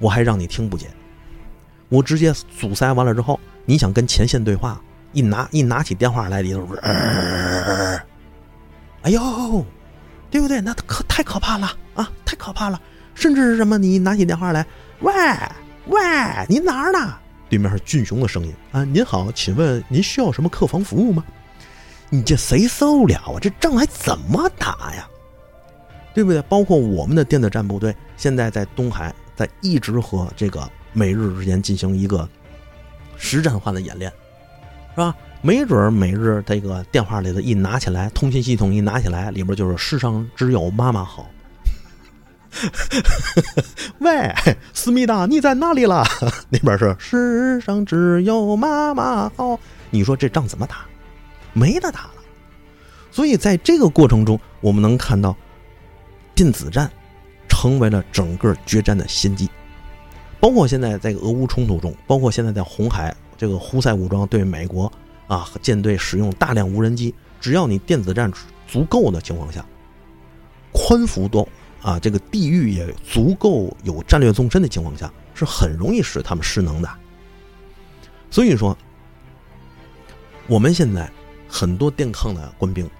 [0.00, 0.90] 我还让你听不见。
[1.88, 4.80] 我直接阻塞完了之后，你想跟前线对话，
[5.12, 6.80] 一拿一拿起电话来，里头是，
[9.02, 9.64] 哎呦！
[10.30, 10.60] 对不对？
[10.60, 12.08] 那可太可怕了啊！
[12.24, 12.80] 太可怕了，
[13.14, 13.76] 甚至是什么？
[13.76, 14.64] 你拿起电话来，
[15.00, 15.12] 喂
[15.86, 16.00] 喂，
[16.48, 17.16] 您哪儿呢？
[17.48, 18.84] 对面是俊雄的声音啊！
[18.84, 21.24] 您好，请问您需要什么客房服务吗？
[22.08, 23.34] 你这谁受了啊？
[23.40, 25.08] 这仗还怎么打呀？
[26.14, 26.40] 对不对？
[26.42, 32.28] 包括我们的电子战部队现在在东海，在一直和这个美日之间进行一个
[33.16, 34.12] 实战化的演练，
[34.90, 35.16] 是吧？
[35.40, 41.26] 没准每日这个电话里头一拿起来，通信系统一拿起来，里边就是“世上只有妈妈好”。
[44.00, 44.30] 喂，
[44.74, 46.04] 思密达，你在哪里了？
[46.50, 49.58] 那边是“世上只有妈妈好”。
[49.88, 50.84] 你说这仗怎么打？
[51.54, 52.10] 没得打了。
[53.10, 55.34] 所以在这个过程中，我们能看到
[56.34, 56.90] 电子战
[57.50, 59.46] 成为了整个决战的先机。
[60.40, 64.90] 包括现在在俄乌冲突中，包括现在在红海，这个胡塞武装对美国。
[65.26, 68.32] 啊，舰队使用大量无人机，只要你电子战
[68.66, 69.64] 足够的情况下，
[70.72, 71.48] 宽幅度
[71.80, 76.90] 啊，这个地域也足够有战略纵深的情况下，是很容易使他们失能的。
[78.28, 78.76] 所以说，
[80.48, 81.08] 我们现在
[81.48, 82.90] 很多电抗的官兵，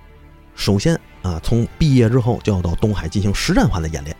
[0.54, 4.16] 首先啊，从毕业之后就要到东海进行实战化的演练，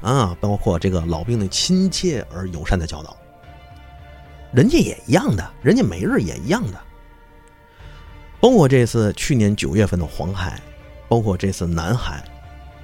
[0.00, 3.16] 啊，包括这个老兵的亲切而友善的教导，
[4.52, 6.80] 人家也一样的，人家美日也一样的。
[8.40, 10.58] 包括这次去年九月份的黄海，
[11.08, 12.24] 包括这次南海，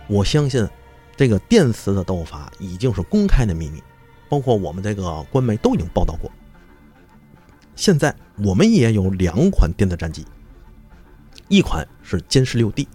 [0.06, 0.68] 我相信
[1.16, 3.82] 这个电磁的斗法已经是公开的秘密，
[4.28, 6.30] 包括我们这个官媒都已经报道过。
[7.74, 8.14] 现在
[8.44, 10.26] 我们也有两款电子战机，
[11.48, 12.86] 一款是歼十六 D，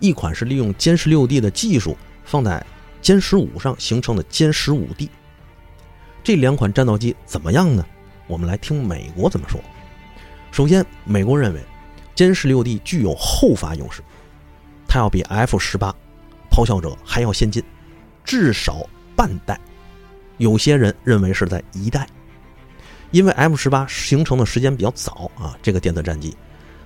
[0.00, 2.64] 一款是利用歼十六 D 的技术放在
[3.02, 5.10] 歼十五上形成的歼十五 D。
[6.22, 7.84] 这两款战斗机怎么样呢？
[8.26, 9.60] 我们来听美国怎么说。
[10.52, 11.60] 首先，美国认为。
[12.16, 14.02] 歼十六 D 具有后发优势，
[14.86, 15.94] 它要比 F 十八
[16.50, 17.64] 咆哮者还要先进，
[18.24, 18.86] 至少
[19.16, 19.58] 半代。
[20.36, 22.06] 有些人认为是在一代，
[23.10, 26.36] 因为 F 十八形成的时间比较早啊，这个电子战机，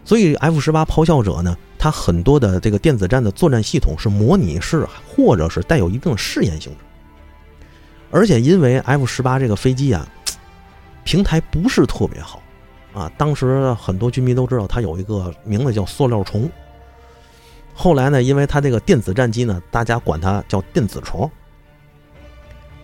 [0.04, 6.78] 所以 F 十八咆哮者呢，它很多的这个电子战的作战系统是模拟式，或者是带有一定试验性质。
[8.10, 10.06] 而且因为 F 十八这个飞机啊，
[11.04, 12.40] 平台不是特别好。
[12.92, 16.48] 啊，当时很多军迷都知道它有一个名字叫“塑料虫”。
[17.74, 21.28] 后来呢，因为它这个电子战机呢，大家管它叫“电子虫”。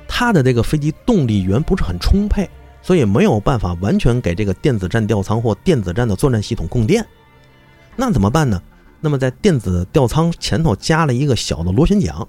[0.09, 2.51] 它的这个飞机动力源不是很充沛，
[2.83, 7.07] 所以没有办法完全给这个电子战吊舱或电子战的作战系统供电。
[7.97, 8.63] 那怎么办呢？
[9.01, 12.27] 那么在电子吊舱前头加了一个小的螺旋桨，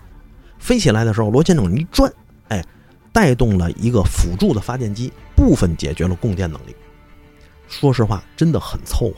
[0.58, 2.12] 飞起来的时候，螺旋桨一转，
[2.47, 2.64] 哎，
[3.12, 6.76] 带动了一个辅助的发电机，部分解决了供电能力。
[7.68, 9.16] 说实话，真的很凑合，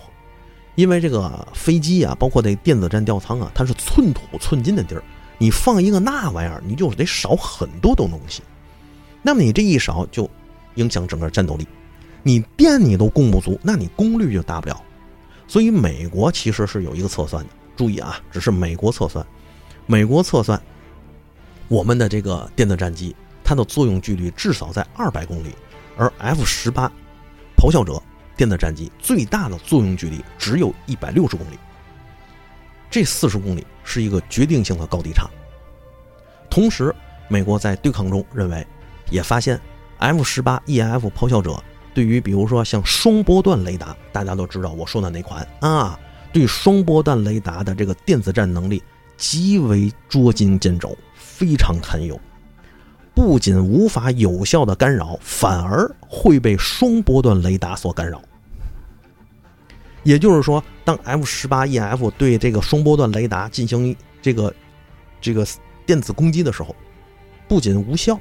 [0.76, 5.04] 因为这个飞机啊，包括这电子战吊舱啊，它是寸土寸金的地儿，
[5.38, 8.42] 你放一个那玩意儿，你就得少很多的东西。
[9.22, 10.30] 那么你这一少，就
[10.76, 11.68] 影响整个战斗力。
[12.22, 14.82] 你电你都供不足，那你功率就大不了。
[15.48, 19.26] 所以美国其实是有一个测算的，注意啊，只是美国测算，
[19.86, 20.62] 美国测算
[21.68, 25.54] 我们的这个电子战机，它的作用距离至少在二百公里，
[25.98, 26.92] 而 F 十八
[27.58, 28.02] 咆哮者。
[28.36, 31.60] 电子战机最大的作用距离只有一百六十公里，
[32.90, 35.30] 这四十公里是一个决定性的高低差。
[36.50, 36.94] 同时，
[37.28, 38.66] 美国在对抗中认为，
[39.12, 39.62] 也发现
[40.04, 45.98] F 十八 EF 咆哮者对于比如说像双波段雷达，大家都知道我说的哪款啊？
[46.34, 48.84] 对双波段雷达的这个电子战能力
[49.16, 52.20] 极为捉襟见肘，非常堪忧。
[53.16, 58.22] 不仅无法有效的干扰，反而会被双波段雷达所干扰。
[60.04, 64.54] 也就是说，当 F 十八 EF 对这个双波段雷达进行这个
[65.22, 65.48] 这个
[65.86, 66.76] 电子攻击的时候，
[67.48, 68.20] 不仅无效，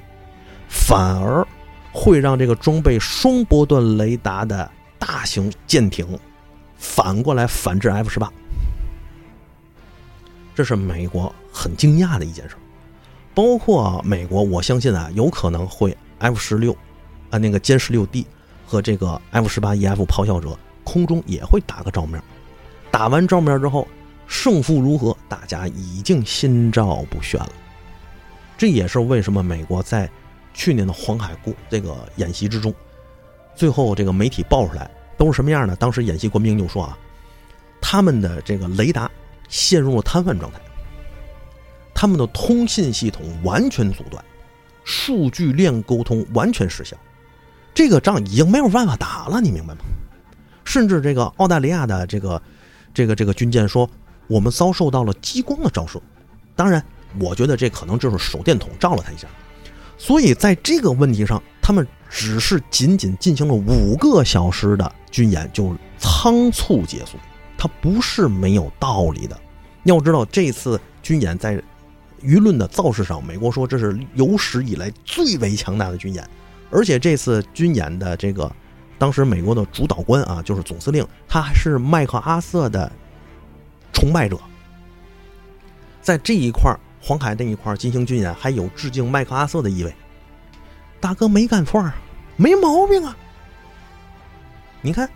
[0.68, 1.44] 反而
[1.92, 4.68] 会让这个装备双波段雷达的
[4.98, 6.06] 大型舰艇
[6.76, 8.32] 反过来反制 F 十八。
[10.54, 12.56] 这是美国很惊讶的一件事。
[13.34, 16.76] 包括美国，我相信啊，有可能会 F 十六
[17.30, 18.26] 啊那个歼十六 D
[18.66, 20.58] 和这个 F 十八 EF 咆哮者。
[20.84, 22.20] 空中也会打个照面，
[22.90, 23.86] 打完照面之后，
[24.26, 27.52] 胜负如何，大家已经心照不宣了。
[28.58, 30.10] 这也是为什么美国在
[30.54, 32.74] 去年的黄海过这个演习之中，
[33.54, 35.74] 最后这个媒体爆出来都是什么样的？
[35.76, 36.98] 当时演习官兵就说啊，
[37.80, 39.10] 他们的这个雷达
[39.48, 40.60] 陷入了瘫痪状态，
[41.94, 44.24] 他们的通信系统完全阻断，
[44.84, 46.96] 数据链沟通完全失效，
[47.74, 49.80] 这个仗已经没有办法打了，你明白吗？
[50.64, 52.40] 甚至这个澳大利亚的这个
[52.94, 53.88] 这个这个军舰说，
[54.28, 56.00] 我们遭受到了激光的照射。
[56.54, 56.84] 当然，
[57.18, 59.26] 我觉得这可能就是手电筒照了他一下。
[60.02, 67.16] 所以在这个问题上，他们只是仅仅进行了五个小时的军演就仓促结束，
[67.56, 69.40] 它不是没有道理的。
[69.84, 71.54] 要知道，这次军演在
[72.20, 76.28] 舆论的造势上，美国说这是有史以来最为强大的军演，
[76.72, 78.50] 而且这次军演的这个。
[78.98, 82.90] 当时美国的主导官啊，就是总司令，他还是麦克阿瑟的
[83.92, 84.36] 崇拜者。
[86.00, 89.92] 在这一块儿黄海那一块进行军演，还有致敬麦克阿瑟的意味。
[91.00, 91.94] 大哥没干错啊，
[92.36, 93.16] 没毛病啊。
[94.80, 95.10] 你看，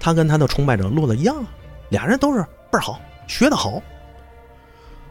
[0.00, 1.48] 他跟他的崇拜者落的一样啊，
[1.90, 3.82] 俩人都是倍儿好，学的好。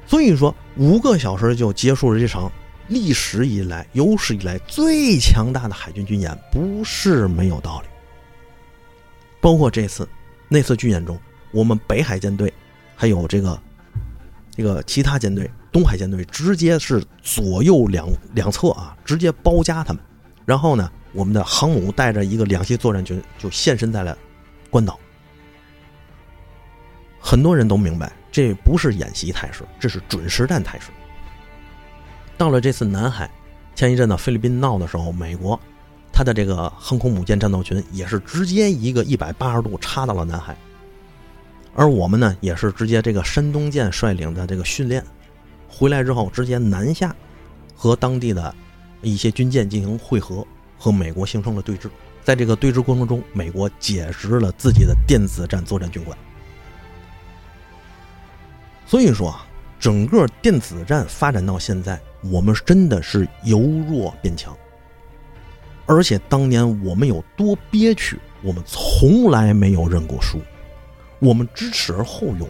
[0.07, 2.51] 所以说，五个小时就结束了这场。
[2.87, 7.87] 历史以来有史以来最强大的海军军演不是没有道理。
[9.41, 10.07] 包括这次
[10.47, 11.19] 那次军演中，
[11.51, 12.51] 我们北海舰队
[12.95, 13.61] 还有这个
[14.55, 20.01] 这个其他舰队东海舰队直接是左右两两侧啊，直接包夹他们。
[20.45, 24.17] 然后呢，我们的航母带着一个两栖作战群就现身在了
[24.69, 24.97] 关岛。
[27.19, 30.89] 很多人都明白，这不是演习态势，这是准实战态势。
[32.37, 33.29] 到了这次南海，
[33.75, 35.59] 前一阵子菲律宾闹的时候，美国，
[36.13, 40.55] 他的这个航空母舰战斗群也是直接一个一百八十度插到了南海，
[41.75, 45.03] 而我们呢，也是直接这个山东舰率领的这个训练，
[45.77, 47.15] 回来之后直接南下，
[47.75, 48.55] 和当地的
[49.01, 50.45] 一些军舰进行汇合，
[50.77, 51.89] 和美国形成了对峙。
[52.23, 56.17] 在这个对峙过程中，美国解职了自己的电子战作战军官，
[58.85, 59.43] 所以说啊。
[59.79, 62.01] 整个电子战发展到现在，
[62.31, 64.57] 我们真的是由弱变强。
[65.85, 70.41] 而且当年我们有多憋屈，我们从来没有认过输，
[71.19, 72.49] 我们知耻而后勇，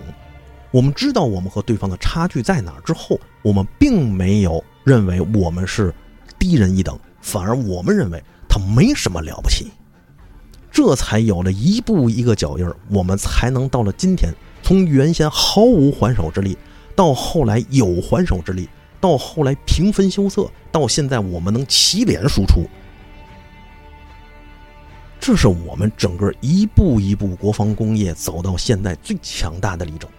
[0.72, 5.94] 我们知道我们和对方的差距在哪儿之后，我们并没有认为我们是
[6.38, 9.72] 低人一等，反而我们认为他没什么了不起，
[10.72, 16.58] 这才有了一步一个脚印儿，我们才能到了今天，从原先毫无还手之力。
[16.96, 18.68] 到后来有还手之力，
[19.00, 22.64] 到后来平分羞涩，到现在我们能起脸输出，
[25.20, 30.10] 这是我们整个一步一步国防工业走到现在最强大的例证。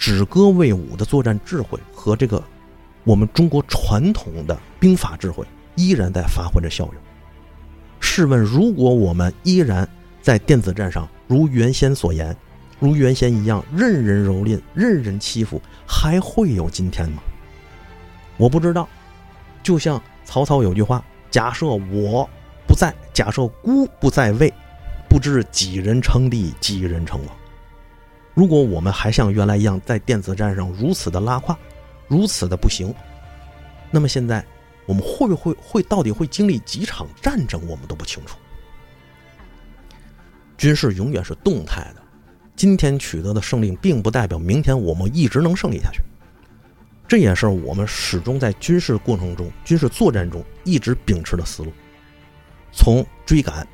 [0.00, 2.42] 止戈为武的作战智慧和这个
[3.04, 6.94] 我们中国传统的兵法智慧依然在发挥着效用。
[8.00, 9.86] 试问，如果我们依然
[10.22, 12.34] 在电子战上如原先所言，
[12.78, 17.22] 如原先一样任人蹂躏、任人欺负，还会有今天吗？
[18.38, 18.88] 我不知道。
[19.62, 22.26] 就像曹操有句话：“假设我
[22.66, 24.50] 不在，假设孤不在位，
[25.10, 27.36] 不知几人称帝，几人称王。”
[28.34, 31.56] 如果我们还像原来一样在电子战上如此的拉胯，
[32.08, 32.94] 如此的不行，
[33.90, 34.44] 那么现在
[34.86, 37.60] 我们会不会会到底会经历几场战争？
[37.66, 38.38] 我们都不清楚。
[40.56, 42.02] 军事永远是动态的。
[42.54, 46.02] 今天取得的胜利，并不代表明天我们一直能胜利下去。
[47.08, 51.72] 这也是我们始终在军事过程中、军事作战中一直秉持的思路。
[52.72, 53.66] 从追赶，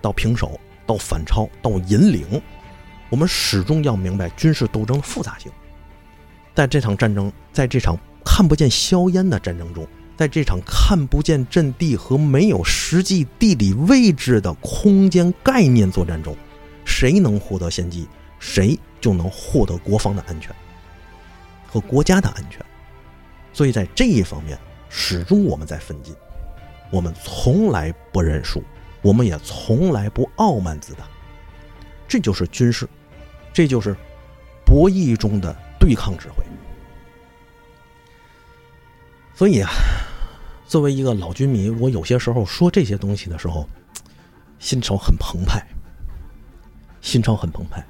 [0.00, 2.40] 到平手，到反超，到引领，
[3.10, 5.50] 我们始终要明白军事斗争的复杂性。
[6.54, 9.86] 在这场战争，在这场看不见硝烟的战争中，
[10.16, 16.36] 在这场看不见阵地和没有实际地理位置的空间概念作战中，
[16.84, 18.08] 谁能获得先机？
[18.40, 20.54] 谁就能获得国防的安全
[21.66, 22.64] 和国家的安全，
[23.52, 24.56] 所以在这一方面，
[24.88, 26.14] 始终我们在奋进，
[26.90, 28.62] 我们从来不认输，
[29.02, 31.00] 我们也从来不傲慢自大。
[32.06, 32.88] 这就是军事，
[33.58, 33.92] 这就是
[34.64, 36.44] 博弈中的对抗指挥。
[39.34, 39.68] 所以啊，
[40.68, 43.68] 作为一个老军迷，我有些时候说这些东西的时候，
[44.60, 45.60] 心潮很澎湃，
[47.00, 47.84] 心潮很澎湃。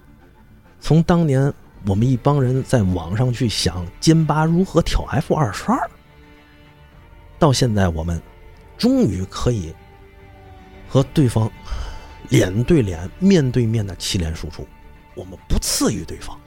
[0.80, 1.52] 从当年
[1.84, 5.78] 我们一帮人在网上去想歼八如何挑 F 二十二，
[7.38, 8.18] 到现在我们
[8.78, 9.74] 终于可以
[10.88, 11.52] 和对方。
[12.30, 14.66] 脸对脸、面对面的七连输出，
[15.18, 16.38] 我们不次于对方。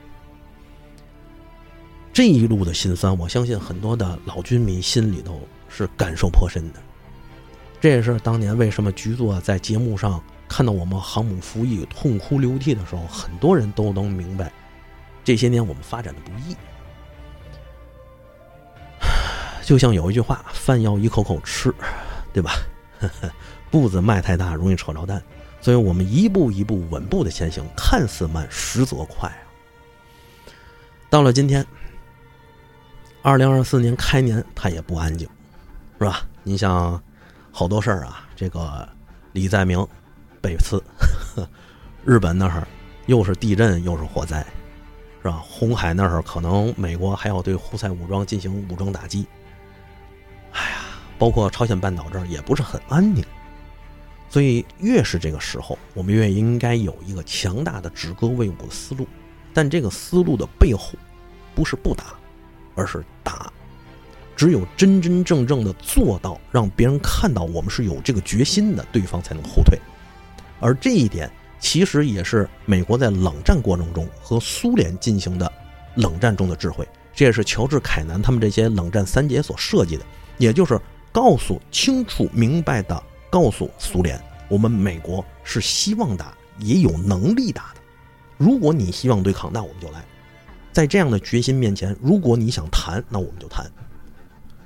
[2.13, 6.80] 这一路的辛酸，我相信很多的老军迷心里头是感受颇深的。
[7.82, 14.51] 这也是当年为什么局座在节目上看到我们航母服役痛哭流涕的时候，很多人都能明白
[15.24, 16.55] 这些年我们发展的不易。
[19.63, 21.74] 就像有一句话：“饭要一口口吃，
[22.34, 22.51] 对吧？
[23.72, 25.22] 步子迈太大，容易扯着蛋。”
[25.62, 29.45] 所以我们一步一步稳步的前行，看似慢，实则快啊！
[31.07, 31.64] 到了今天，
[33.22, 35.30] 二零二四年开年，它也不安静，
[35.99, 36.28] 是吧？
[36.41, 36.99] 你像
[37.51, 38.89] 好多事儿啊，这个
[39.34, 39.88] 李在明
[40.41, 40.84] 被刺，
[42.03, 42.68] 日本那儿
[43.05, 44.43] 又是地震又是火灾，
[45.22, 45.39] 是吧？
[45.45, 49.28] 红海那儿可能美国还要对胡塞武装进行武装打击，
[50.53, 50.78] 哎呀，
[51.20, 53.24] 包括朝鲜半岛这儿也不是很安宁。
[54.32, 59.05] 所以，越是这个时候，我们越应该有一个强大的止戈卫武的思路。
[59.53, 60.93] 但这个思路的背后，
[61.53, 62.17] 不是不打，
[62.73, 63.51] 而是打。
[64.34, 69.77] 只有真真正正的做到，让别人看到我们是有这个决心的，对方才能后退。
[70.61, 71.29] 而这一点，
[71.59, 75.51] 其实也是美国在冷战过程中和苏联进行的
[75.95, 76.88] 冷战中的智慧。
[77.13, 80.05] 这也是乔治·凯南他们这些冷战三杰所设计的，
[80.38, 80.79] 也就是
[81.11, 83.03] 告诉清楚明白的。
[83.32, 87.82] 告诉苏联，我们美国是希望打，也有能力打的。
[88.38, 90.03] 如果你希望对抗，那我们就来。
[90.73, 93.65] 在这样的决心面前，如果你想谈，那我们就谈。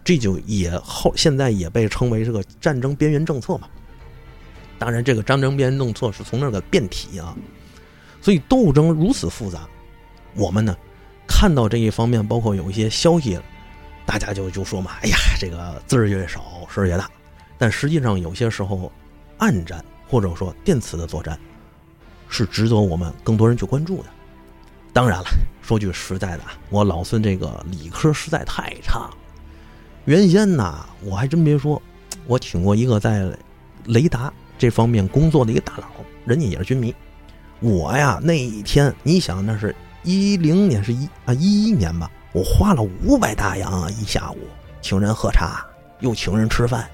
[0.04, 3.68] 这就也后现在也被称为这个战争边缘政策嘛。
[4.78, 7.36] 当然，这个战争边缘政策是从那个变体啊。
[8.22, 9.68] 所以斗争如此复杂，
[10.34, 10.76] 我们呢
[11.28, 13.40] 看到这一方面，包括有一些消息，
[14.06, 17.10] 大家就就说嘛，哎呀，这个字儿越少，事儿越大。
[17.58, 18.92] 但实际上，有些时候，
[19.38, 21.40] 暗战或者说电磁的作战，
[22.28, 24.10] 是值得我们更多人去关注的。
[24.92, 25.26] 当然了，
[25.62, 29.10] 说句实在的，我老孙这个理科实在太差。
[30.06, 31.82] 原先呢，我还真别说，
[32.28, 33.30] 我请过一个在
[33.86, 35.88] 雷达这方面工作的一个大佬，
[36.26, 36.94] 人家也是军迷。
[37.60, 44.38] 我呀，那一天，你想那是一零年是一啊一一年吧，我花了五百大洋啊一下午，
[44.82, 45.66] 请人喝茶，
[46.02, 46.88] 又请人吃饭。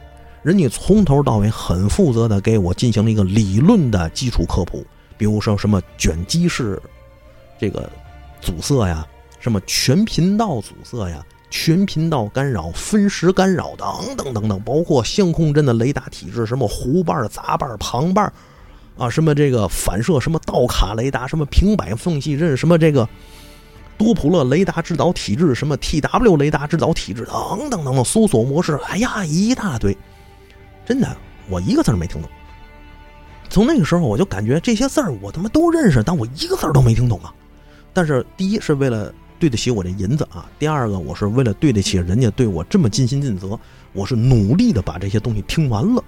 [0.43, 4.83] 人家从头到尾很负责的给我进行了一个理论的基础科普，
[5.17, 6.81] 比如说什么卷积式
[7.59, 7.87] 这个
[8.41, 9.05] 阻塞呀，
[9.39, 18.33] 什么全频道阻塞呀，全频道干扰、分时干扰等等等等，包括相控阵的雷达体制，什么弧瓣、杂瓣、旁瓣
[18.97, 23.07] 啊，什么这个反射，什么倒卡雷达，什么平摆缝隙阵，什么这个
[23.95, 29.95] 多普勒雷达制导体制，什么 TW 雷达制导体制等等等等，搜索模式，哎呀，一大堆。
[30.91, 31.15] 真的，
[31.47, 32.29] 我一个字儿没听懂。
[33.49, 37.33] 从那个时候，我就感觉这些字儿我他妈都认识，但我一个字儿都没听懂啊。
[37.93, 43.57] 但是，第一是为了对得起我这银子啊；第二个，我是为了对得起人家对我这么尽心尽责，
[43.93, 46.03] 我是努力的把这些东西听完了。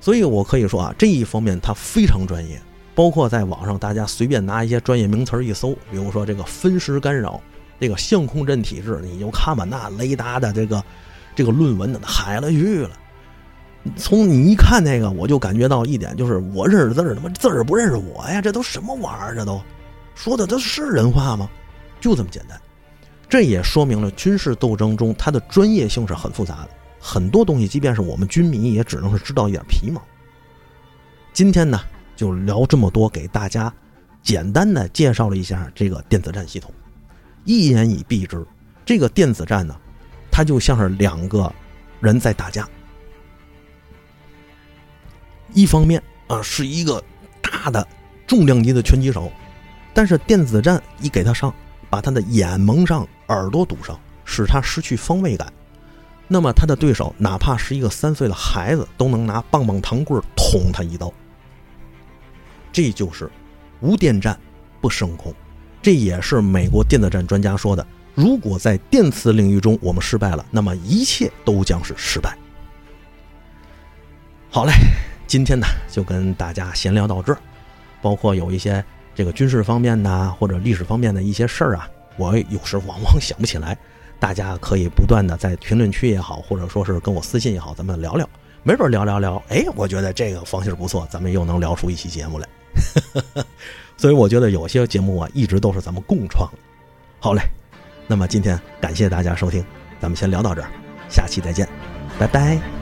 [0.00, 2.60] 所以我可以说啊，这一方面他非常专业。
[2.96, 7.40] 包括在网上，大家随便拿一些专业名词一搜，比如说这个分时干扰、
[7.78, 10.82] 这个相控阵体制，你就看吧，那雷达的这个
[11.36, 12.90] 这个论文呢，海了去了。
[13.96, 18.40] 从你一看那个，我就感觉到一点，就是我认识字儿，他妈字儿不认识我呀！
[18.40, 19.34] 这都什么玩意儿？
[19.34, 19.60] 这都
[20.14, 21.48] 说的都是人话吗？
[21.98, 22.60] 就这么简单。
[23.28, 26.70] 这也说明了军事斗争中它的专业性是很复杂的，
[27.00, 30.02] 很多东西，即便是我们军迷，也只能是知道一点皮毛。
[31.32, 31.80] 今天呢，
[32.14, 33.72] 就聊这么多，给大家
[34.22, 36.70] 简单的介绍了一下这个电子战系统。
[37.44, 38.44] 一言以蔽之，
[38.84, 39.74] 这个电子战呢，
[40.30, 41.50] 它就像是两个
[42.00, 42.68] 人在打架。
[45.52, 47.02] 一方面啊，是一个
[47.40, 47.86] 大的
[48.26, 49.30] 重量级的拳击手，
[49.92, 51.52] 但是电子战一给他上，
[51.88, 55.52] 把他的眼蒙上，耳朵堵上，使他失去方位感。
[56.28, 61.12] 那么他的对手哪怕是一个三岁的孩子，都能拿棒棒糖棍捅他一刀。
[62.72, 63.28] 这就是
[63.80, 64.38] 无电战
[64.80, 65.34] 不升空，
[65.82, 67.84] 这也是美国电子战专家说的。
[68.14, 72.36] 如果在电磁领域中我们失败了，那么一切都将是失败。
[74.50, 74.72] 好嘞，
[75.30, 77.38] 今天呢就跟大家闲聊到这儿，
[78.02, 83.78] 包括有一些这个军事方面的或者历史方面的一些事儿啊，我有时往往想不起来，
[84.18, 88.28] 大家可以不断的在评论区也好，或者说是跟我私信也好，咱们聊聊，
[88.64, 92.48] 没准聊聊聊，哎，我觉得这个方向不错，咱们又能聊出一期节目来。
[93.96, 96.50] 所以我觉得有些节目啊，一直都是咱们共创。
[97.20, 97.42] 好嘞，
[98.08, 99.64] 那么今天感谢大家收听，
[100.00, 100.68] 咱们先聊到这儿，
[101.08, 101.68] 下期再见，
[102.18, 102.79] 拜拜。